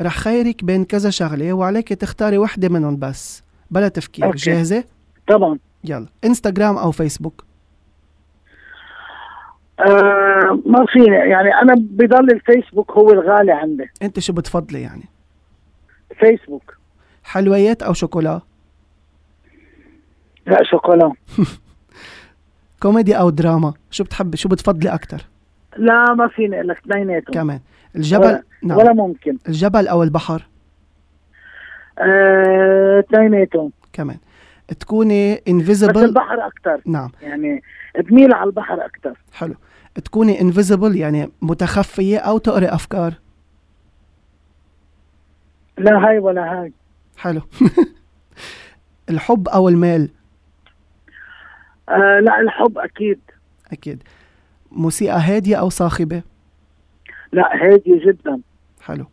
رح 0.00 0.18
خيرك 0.18 0.64
بين 0.64 0.84
كذا 0.84 1.10
شغلة 1.10 1.52
وعليك 1.52 1.88
تختاري 1.88 2.38
وحدة 2.38 2.68
منهم 2.68 2.96
بس 2.96 3.42
بلا 3.70 3.88
تفكير. 3.88 4.24
okay. 4.24 4.36
جاهزة؟ 4.38 4.84
طبعا. 5.28 5.58
يلا. 5.84 6.06
إنستغرام 6.24 6.76
أو 6.76 6.90
فيسبوك؟ 6.90 7.44
آه 9.80 10.62
ما 10.66 10.86
في 10.86 11.04
يعني 11.04 11.54
أنا 11.62 11.74
بضل 11.74 12.30
الفيسبوك 12.30 12.90
هو 12.90 13.10
الغالي 13.10 13.52
عندي. 13.52 13.90
أنت 14.02 14.18
شو 14.20 14.32
بتفضلي 14.32 14.82
يعني؟ 14.82 15.04
فيسبوك. 16.20 16.76
حلويات 17.24 17.82
أو 17.82 17.92
شوكولا؟ 17.92 18.40
لا 20.46 20.62
شوكولا. 20.70 21.12
كوميدي 22.82 23.18
أو 23.18 23.30
دراما؟ 23.30 23.74
شو 23.90 24.04
بتحب 24.04 24.34
شو 24.34 24.48
بتفضلي 24.48 24.94
أكثر 24.94 25.26
لا 25.76 26.14
ما 26.14 26.28
فيني 26.28 26.62
قلك 26.62 26.78
اثنيناتهم. 26.78 27.34
كمان. 27.34 27.60
الجبل 27.96 28.24
ولا, 28.24 28.42
نعم. 28.62 28.78
ولا 28.78 28.92
ممكن. 28.92 29.38
الجبل 29.48 29.88
أو 29.88 30.02
البحر؟ 30.02 30.46
آه، 31.98 33.00
اثنيناتهم 33.00 33.72
كمان. 33.92 34.16
تكوني 34.80 35.34
بس 35.34 35.40
invisible 35.48 36.04
البحر 36.04 36.46
أكثر 36.46 36.82
نعم. 36.86 37.10
يعني 37.22 37.62
بميل 37.98 38.34
على 38.34 38.46
البحر 38.48 38.84
أكثر 38.84 39.18
حلو. 39.32 39.54
تكوني 40.04 40.40
invisible 40.40 40.96
يعني 40.96 41.30
متخفية 41.42 42.18
أو 42.18 42.38
تقري 42.38 42.66
أفكار. 42.66 43.14
لا 45.78 46.08
هاي 46.08 46.18
ولا 46.18 46.60
هاي. 46.60 46.72
حلو. 47.16 47.40
الحب 49.10 49.48
أو 49.48 49.68
المال؟ 49.68 50.08
آه 51.88 52.20
لا 52.20 52.40
الحب 52.40 52.78
أكيد. 52.78 53.20
أكيد. 53.72 54.02
موسيقى 54.72 55.20
هادية 55.20 55.56
أو 55.56 55.68
صاخبة؟ 55.68 56.22
لا 57.32 57.50
هادي 57.62 57.98
جدا. 58.06 58.40
حلو. 58.82 59.04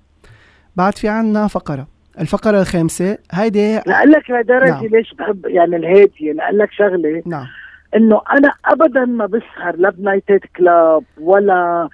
بعد 0.76 0.98
في 0.98 1.08
عنا 1.08 1.48
فقرة. 1.48 1.88
الفقرة 2.20 2.62
الخامسة 2.62 3.18
هيدي 3.32 3.76
لأقول 3.88 4.12
لك 4.12 4.30
لدرجة 4.30 4.72
نعم. 4.72 4.86
ليش 4.86 5.14
بحب 5.14 5.46
يعني 5.46 5.76
الهادية؟ 5.76 6.34
لأقول 6.34 6.58
لك 6.60 6.72
شغلة. 6.72 7.24
نعم. 7.26 7.46
إنه 7.96 8.22
أنا 8.32 8.52
ابدا 8.66 9.06
ما 9.06 9.26
بسهر 9.26 9.76
لا 9.78 9.90
بنايتد 9.90 10.40
كلاب 10.58 11.04
ولا 11.22 11.90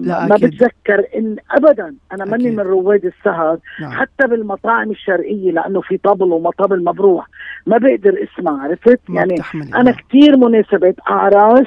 لا، 0.00 0.26
ما 0.26 0.36
أكيد. 0.36 0.50
بتذكر 0.50 1.04
إن 1.16 1.36
ابدا 1.50 1.94
أنا 2.12 2.24
ماني. 2.24 2.50
من 2.50 2.60
رواد 2.60 3.04
السهر. 3.04 3.58
نعم. 3.80 3.92
حتى 3.92 4.26
بالمطاعم 4.26 4.90
الشرقية 4.90 5.52
لأنه 5.52 5.80
في 5.80 5.96
طبل 5.96 6.32
وما 6.32 6.50
طبل 6.58 6.84
مبروح. 6.84 7.26
ما 7.66 7.78
بقدر 7.78 8.14
أسمع 8.24 8.62
عرفت؟ 8.62 9.00
يعني 9.08 9.34
أنا 9.74 9.90
كثير 9.90 10.36
مناسبات 10.36 10.94
اعراس 11.10 11.66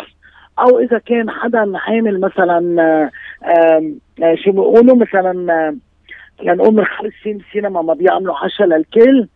أو 0.59 0.79
إذا 0.79 0.97
كان 0.97 1.29
حدا 1.29 1.77
عامل 1.77 2.19
مثلا 2.19 2.81
آه، 2.81 3.11
آه، 4.23 4.35
شو 4.35 4.51
بيقولوا 4.51 4.95
مثلا 4.95 5.53
آه، 5.53 5.75
لنقول 6.43 6.75
من 6.75 6.85
خمس 6.85 7.11
سنين 7.23 7.41
سينما 7.53 7.81
ما 7.81 7.93
بيعملوا 7.93 8.35
عشاء 8.37 8.67
للكل. 8.67 9.27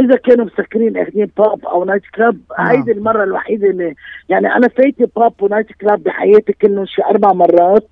إذا 0.00 0.16
كانوا 0.16 0.44
مسكرين 0.44 0.96
اخذين 0.96 1.30
pub 1.38 1.66
أو 1.66 1.84
night 1.84 2.02
club 2.14 2.40
نعم. 2.58 2.66
هيدي 2.66 2.92
المرة 2.92 3.24
الوحيدة 3.24 3.70
اللي 3.70 3.94
يعني 4.28 4.54
أنا 4.54 4.68
فايتي 4.68 5.06
pub 5.16 5.32
و 5.40 5.45
night 5.45 5.72
club 5.72 6.02
بحياتي 6.02 6.52
كلهم 6.52 6.86
شي 6.86 7.02
أربع 7.02 7.32
مرات 7.32 7.88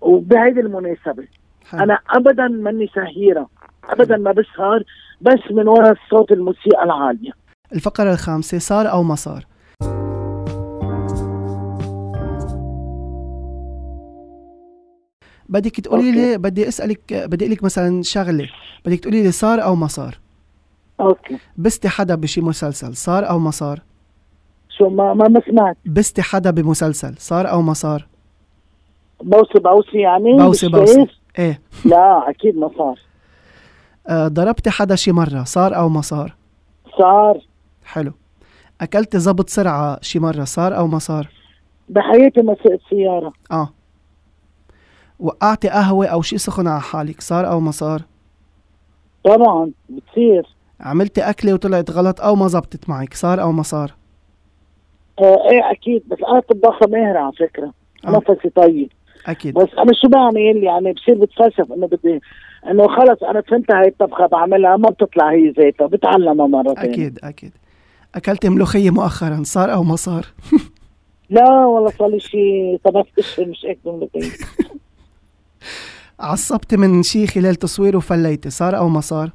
وبهيدي 0.00 0.60
المناسبة. 0.60 1.24
حلو. 1.70 1.82
أنا 1.82 1.98
ابدا 2.10 2.48
ماني 2.48 2.90
سهيره 2.94 3.48
ابدا 3.84 4.16
ما 4.16 4.32
بسهر 4.32 4.82
بس 5.20 5.40
من 5.50 5.68
وراء 5.68 5.94
صوت 6.10 6.32
الموسيقى 6.32 6.84
العالية. 6.84 7.30
الفقرة 7.74 8.12
الخامسة 8.12 8.58
صار 8.58 8.90
أو 8.90 9.02
ما 9.02 9.14
صار؟ 9.14 9.44
بدك 15.48 15.80
تقولي. 15.80 16.12
لي 16.12 16.38
بدي 16.38 16.68
أسألك 16.68 17.14
بدي 17.14 17.48
لك 17.48 17.64
مثلا 17.64 18.02
شغلة. 18.02 18.48
بدك 18.86 19.00
تقولي 19.00 19.22
لي 19.22 19.30
صار 19.32 19.62
أو 19.62 19.74
ما 19.74 19.86
صار؟ 19.86 20.18
okay. 21.00 21.38
بستي 21.56 21.88
حدا 21.88 22.14
بشي 22.14 22.40
مسلسل 22.40 22.96
صار 22.96 23.28
أو 23.28 23.38
ما 23.38 23.50
صار؟ 23.50 23.80
شو 24.78 24.88
ما 24.88 25.14
ما, 25.14 25.28
ما 25.28 25.40
سمعت. 25.50 25.76
بستي 25.86 26.22
حدا 26.22 26.50
بمسلسل 26.50 27.14
صار 27.18 27.50
أو 27.50 27.62
ما 27.62 27.72
صار؟ 27.72 28.06
بوسي 29.22 29.58
بوسي 29.58 29.98
يعني 29.98 30.36
بوسي؟ 30.36 30.68
بوسي 30.68 31.06
إيه. 31.38 31.60
لا 31.84 32.30
أكيد 32.30 32.56
ما 32.56 32.70
صار. 32.78 33.00
آه 34.08 34.28
ضربتي 34.28 34.70
حدا 34.70 34.94
شي 34.94 35.12
مرة 35.12 35.44
صار 35.44 35.76
أو 35.76 35.88
ما 35.88 36.00
صار؟ 36.00 36.34
صار. 36.98 37.38
حلو. 37.84 38.12
أكلتي 38.80 39.18
زبط 39.18 39.48
سرعة 39.48 39.98
شي 40.02 40.18
مرة 40.18 40.44
صار 40.44 40.76
أو 40.76 40.86
ما 40.86 40.98
صار؟ 40.98 41.28
بحياتي 41.88 42.42
ما 42.42 42.54
سقت 42.54 42.80
سيارة. 42.90 43.32
آه. 43.52 43.68
وقعتي 45.20 45.68
قهوة 45.68 46.06
أو 46.06 46.22
شي 46.22 46.38
سخن 46.38 46.66
على 46.66 46.80
حالك 46.80 47.20
صار 47.20 47.50
أو 47.50 47.60
ما 47.60 47.70
صار؟ 47.70 48.02
طبعا 49.24 49.70
بتصير. 49.88 50.46
عملتي 50.80 51.20
أكلة 51.20 51.54
وطلعت 51.54 51.90
غلط 51.90 52.20
أو 52.20 52.34
ما 52.34 52.48
زبطت 52.48 52.88
معك 52.88 53.14
صار 53.14 53.40
أو 53.42 53.52
ما 53.52 53.62
صار؟ 53.62 53.92
آه 55.20 55.50
إيه 55.50 55.70
أكيد 55.70 56.02
بس 56.08 56.18
أنا 56.28 56.40
طباخه 56.40 56.86
ماهره 56.86 57.18
على 57.18 57.32
فكرة. 57.32 57.72
آه. 58.06 58.10
نفسي 58.10 58.48
طيب. 58.48 58.90
أكيد. 59.26 59.54
بس 59.54 59.68
أنا 59.78 59.92
شو 60.02 60.08
بعمل 60.08 60.62
يعني 60.62 60.92
بصير 60.92 61.14
بتفلسف 61.14 61.72
إنه 61.72 61.86
بدي 61.86 62.20
إنه 62.70 62.88
خلص 62.96 63.22
أنا 63.22 63.40
فهمت 63.40 63.70
هاي 63.72 63.88
الطبخة 63.88 64.26
بعملها 64.26 64.76
ما 64.76 64.90
بتطلع 64.90 65.30
هي 65.32 65.52
زيتها 65.58 65.86
بتعلمها 65.86 66.46
مرة 66.46 66.74
ثانية 66.74 66.90
أكيد 66.92 67.18
أكيد. 67.24 67.52
أكلتي 68.14 68.48
ملوخية 68.48 68.90
مؤخرا 68.90 69.42
صار 69.44 69.72
أو 69.72 69.82
ما 69.82 69.96
صار؟ 69.96 70.26
لا 71.30 71.66
والله 71.66 71.90
صار 71.90 72.08
لي 72.08 72.20
شيء 72.20 72.80
طبخت 72.84 73.40
مش 73.40 73.66
هيك 73.68 73.78
بملكي 73.84 74.30
عصبتي 76.20 76.76
من 76.76 77.02
شي 77.02 77.26
خلال 77.26 77.54
تصوير 77.54 77.96
وفليتي 77.96 78.50
صار 78.50 78.76
أو 78.76 78.88
ما 78.88 79.00
صار؟ 79.00 79.30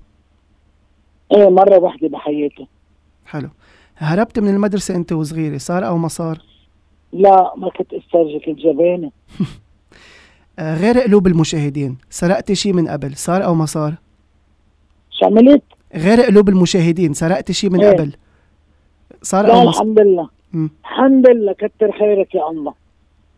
إيه 1.32 1.50
مرة 1.50 1.78
واحدة 1.80 2.08
بحياتي 2.08 2.68
حلو. 3.26 3.50
هربت 3.98 4.39
من 4.39 4.50
المدرسة 4.50 4.96
أنت 4.96 5.12
وصغيرة 5.12 5.58
صار 5.58 5.88
أو 5.88 5.98
ما 5.98 6.08
صار؟ 6.08 6.42
لا 7.13 7.54
ما 7.58 7.70
كنت 7.70 7.94
استرجي 7.94 8.39
كنت 8.39 8.60
جبانه 8.60 9.12
آه 10.60 10.76
غير 10.76 11.00
قلوب 11.00 11.28
المشاهدين 11.28 11.98
سرقتي 12.10 12.56
شي 12.56 12.74
من 12.74 12.88
قبل 12.88 13.15
صار 13.15 13.46
أو 13.46 13.54
ما 13.54 13.65
صار؟ 13.65 13.94
شو 15.12 15.26
عملت؟ 15.26 15.63
غير 15.96 16.22
قلوب 16.22 16.50
المشاهدين 16.50 17.13
سرقتي 17.13 17.54
شي 17.54 17.70
من 17.70 17.84
إيه. 17.84 17.92
قبل 17.92 18.12
صار 19.22 19.48
لا 19.48 19.54
أو 19.54 19.65
ما 19.65 19.72
صار 19.72 19.82
الحمد 19.84 20.00
لله. 20.00 20.30
مم. 20.54 20.70
الحمد 20.82 21.30
لله 21.30 21.54
كتر 21.54 21.92
خيرك 22.00 22.36
يا 22.36 22.50
الله. 22.50 22.74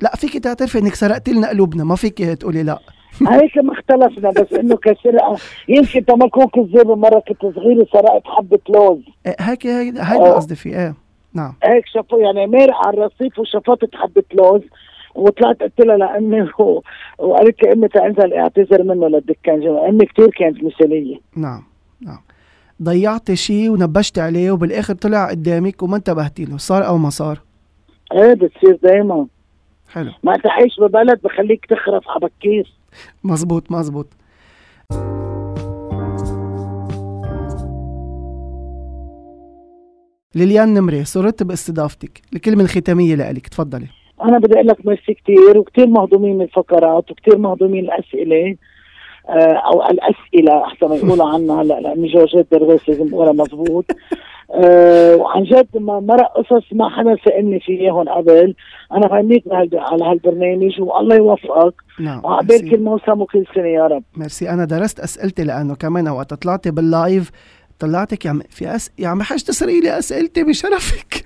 لا 0.01 0.15
فيك 0.15 0.37
تعترفي 0.37 0.79
إنك 0.79 0.95
سرقتي 0.95 1.31
لنا 1.31 1.49
قلوبنا 1.49 1.83
ما 1.83 1.95
فيك 1.95 2.17
تقولي 2.17 2.63
لا. 2.63 2.79
هيك 3.27 3.57
ما 3.57 3.73
اختلفنا 3.73 4.29
بس 4.29 4.53
إنه 4.53 4.75
كسرقة. 4.75 5.37
يمكن 5.67 6.05
تما 6.05 6.29
كون 6.29 6.47
كذابه 6.47 6.95
مرة 6.95 7.23
كنت 7.27 7.55
صغيرة 7.55 7.87
سرقت 7.93 8.21
حبة 8.25 8.59
لوز. 8.69 9.01
إيه، 9.25 9.35
هيك 9.39 9.67
هيدا 9.67 10.01
آه. 10.01 10.35
قصدي 10.35 10.55
فيه 10.55 10.79
إيه. 10.79 10.95
نعم. 11.33 11.53
هيك 11.63 11.85
شافوا 11.93 12.19
يعني 12.19 12.47
مارق 12.47 12.87
على 12.87 12.97
الرصيف 12.97 13.39
وشفطت 13.39 13.95
حبة 13.95 14.23
لوز 14.33 14.61
وطلعت 15.15 15.63
قلت 15.63 15.79
لها 15.79 15.97
لامي 15.97 16.41
و... 16.59 16.81
وقالت 17.17 17.63
لي 17.63 17.73
أمي 17.73 17.87
تنزل 17.87 18.33
اعتذر 18.33 18.83
منه 18.83 19.07
للدكان 19.07 19.77
أمي 19.77 20.05
كثير 20.05 20.29
كانت 20.29 20.63
مثالية. 20.63 21.17
نعم 21.35 21.63
نعم. 22.01 22.19
ضيعتي 22.83 23.35
شيء 23.35 23.69
ونبشتي 23.69 24.21
عليه 24.21 24.51
وبالآخر 24.51 24.93
طلع 24.93 25.29
قدامك 25.29 25.83
وما 25.83 25.97
انتبهتي 25.97 26.45
له 26.45 26.57
صار 26.57 26.87
أو 26.87 26.97
ما 26.97 27.09
صار؟ 27.09 27.39
إيه 28.13 28.33
بتصير 28.33 28.79
دايما. 28.83 29.27
حلو. 29.93 30.11
ما 30.23 30.37
تعيش 30.37 30.79
ببلد 30.79 31.21
بخليك 31.23 31.65
تخرف 31.65 32.07
على 32.07 32.19
بكير. 32.19 32.73
مزبوط 33.23 33.71
مزبوط 33.71 34.07
ليليان 40.35 40.73
نمري 40.73 41.03
سررت 41.03 41.43
باستضافتك 41.43 42.21
الكلمة 42.33 42.63
الختامية 42.63 43.15
لك 43.15 43.47
تفضلي. 43.47 43.87
أنا 44.21 44.39
بدي 44.39 44.53
أقول 44.53 44.67
لك 44.67 44.85
ميرسي 44.85 45.13
كثير 45.13 45.57
وكثير 45.57 45.87
مهضومين 45.87 46.35
من 46.35 46.41
الفقرات 46.41 47.11
وكثير 47.11 47.37
مهضومين 47.37 47.83
الأسئلة. 47.85 48.35
آه، 48.45 48.55
أو 49.39 49.83
الأسئلة 49.89 50.63
أحسن 50.65 50.87
ما 50.87 50.95
يقولوا 50.95 51.29
عنها 51.29 51.61
هلا 51.61 51.79
لاني 51.79 52.13
جورجيت 52.13 52.47
درغيس 52.51 52.89
لازم 52.89 53.13
اقولها 53.13 53.33
مضبوط. 53.33 53.85
آه، 54.53 55.15
وعن 55.15 55.43
جد 55.43 55.67
ما 55.77 55.99
مرق 55.99 56.37
قصص 56.37 56.65
ما 56.71 56.89
حدا 56.89 57.17
سالني 57.25 57.59
فيهم 57.59 58.09
قبل. 58.09 58.55
أنا 58.91 59.07
غنيت 59.07 59.43
على 59.73 60.03
هالبرنامج 60.03 60.81
والله 60.81 61.15
يوفقك. 61.15 61.73
نعم 61.99 62.21
وعقبال. 62.23 62.69
كل 62.71 62.79
موسم 62.79 63.21
وكل 63.21 63.45
سنة 63.55 63.67
يا 63.67 63.87
رب. 63.87 64.03
ميرسي. 64.17 64.49
أنا 64.49 64.65
درست 64.65 64.99
أسئلتي 64.99 65.43
لأنه 65.43 65.75
كمان 65.75 66.07
وقت 66.07 66.33
طلعتي 66.33 66.71
بال 66.71 66.91
live 66.91 67.31
طلعتك 67.79 68.25
يا 68.25 68.29
عم 68.29 68.41
في 68.49 68.75
أس... 68.75 68.91
يا 68.99 69.07
عم 69.07 69.21
حاج 69.21 69.43
تسرقي 69.43 69.79
لي 69.79 69.97
أسئلتي 69.97 70.43
بشرفك 70.43 71.25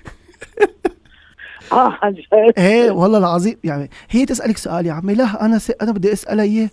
آه 1.72 1.98
عن 2.02 2.12
جد. 2.12 2.58
إيه 2.58 2.90
والله 2.90 3.18
العظيم. 3.18 3.56
يعني 3.64 3.90
هي 4.10 4.26
تسألك 4.26 4.56
سؤال 4.56 4.86
يا 4.86 4.92
عمي. 4.92 5.14
لا 5.14 5.44
أنا 5.44 5.58
س... 5.58 5.72
أنا 5.82 5.92
بدي 5.92 6.12
أسألها 6.12 6.44
إياه. 6.44 6.68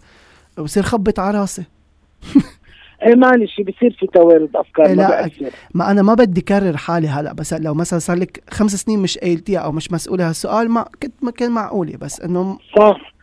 وبصير 0.58 0.84
خبط 0.84 1.20
على 1.20 1.40
راسي. 1.40 1.64
إيه 3.04 3.16
معلش 3.16 3.62
بصير 3.62 3.98
في 4.00 4.08
توارد 4.14 4.50
أفكار 4.56 4.86
إيه 4.86 4.96
ما 4.96 5.02
لا، 5.02 5.22
بأثر. 5.22 5.50
ما 5.74 5.92
أنا 5.92 6.02
ما 6.02 6.14
بدي 6.14 6.42
كرر 6.42 6.78
حالي 6.78 7.08
هلأ 7.08 7.34
بس 7.34 7.54
لو 7.54 7.74
مثلا 7.74 8.00
صار 8.00 8.18
لك 8.18 8.44
خمس 8.50 8.76
سنين 8.76 9.00
مش 9.00 9.18
قايلتيها 9.18 9.60
أو 9.60 9.72
مش 9.72 9.92
مسؤولة 9.92 10.30
هالسؤال 10.30 10.72
ما 10.72 10.86
كنت 11.04 11.14
ما 11.22 11.32
كان 11.32 11.52
معقولة 11.52 11.98
بس 11.98 12.22
إنه 12.22 12.58
صح. 12.78 13.14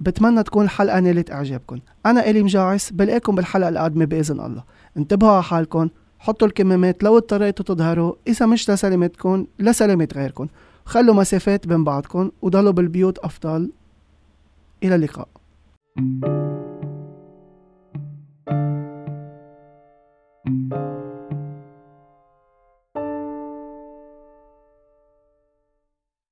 بتمنى 0.00 0.42
تكون 0.42 0.64
الحلقة 0.64 1.00
نالت 1.00 1.30
إعجابكم. 1.30 1.80
أنا 2.06 2.30
إلي 2.30 2.42
مجاعس 2.42 2.90
بلاقيكم 2.92 3.34
بالحلقة 3.34 3.68
القادمة 3.68 4.04
بإذن 4.04 4.40
الله. 4.40 4.64
انتبهوا 4.96 5.32
على 5.32 5.42
حالكم. 5.42 5.88
حطوا 6.26 6.48
الكمامات 6.48 7.02
لو 7.02 7.16
اضطريتوا 7.16 7.64
تظهروا. 7.64 8.14
إذا 8.26 8.46
مش 8.46 8.70
لسلامتكم 8.70 9.46
لسلامة 9.58 10.08
غيركم. 10.14 10.46
خلوا 10.84 11.14
مسافات 11.14 11.66
بين 11.66 11.84
بعضكم 11.84 12.30
وضلوا 12.42 12.72
بالبيوت 12.72 13.18
أفضل. 13.18 13.70
إلى 14.82 14.94
اللقاء. 14.94 15.28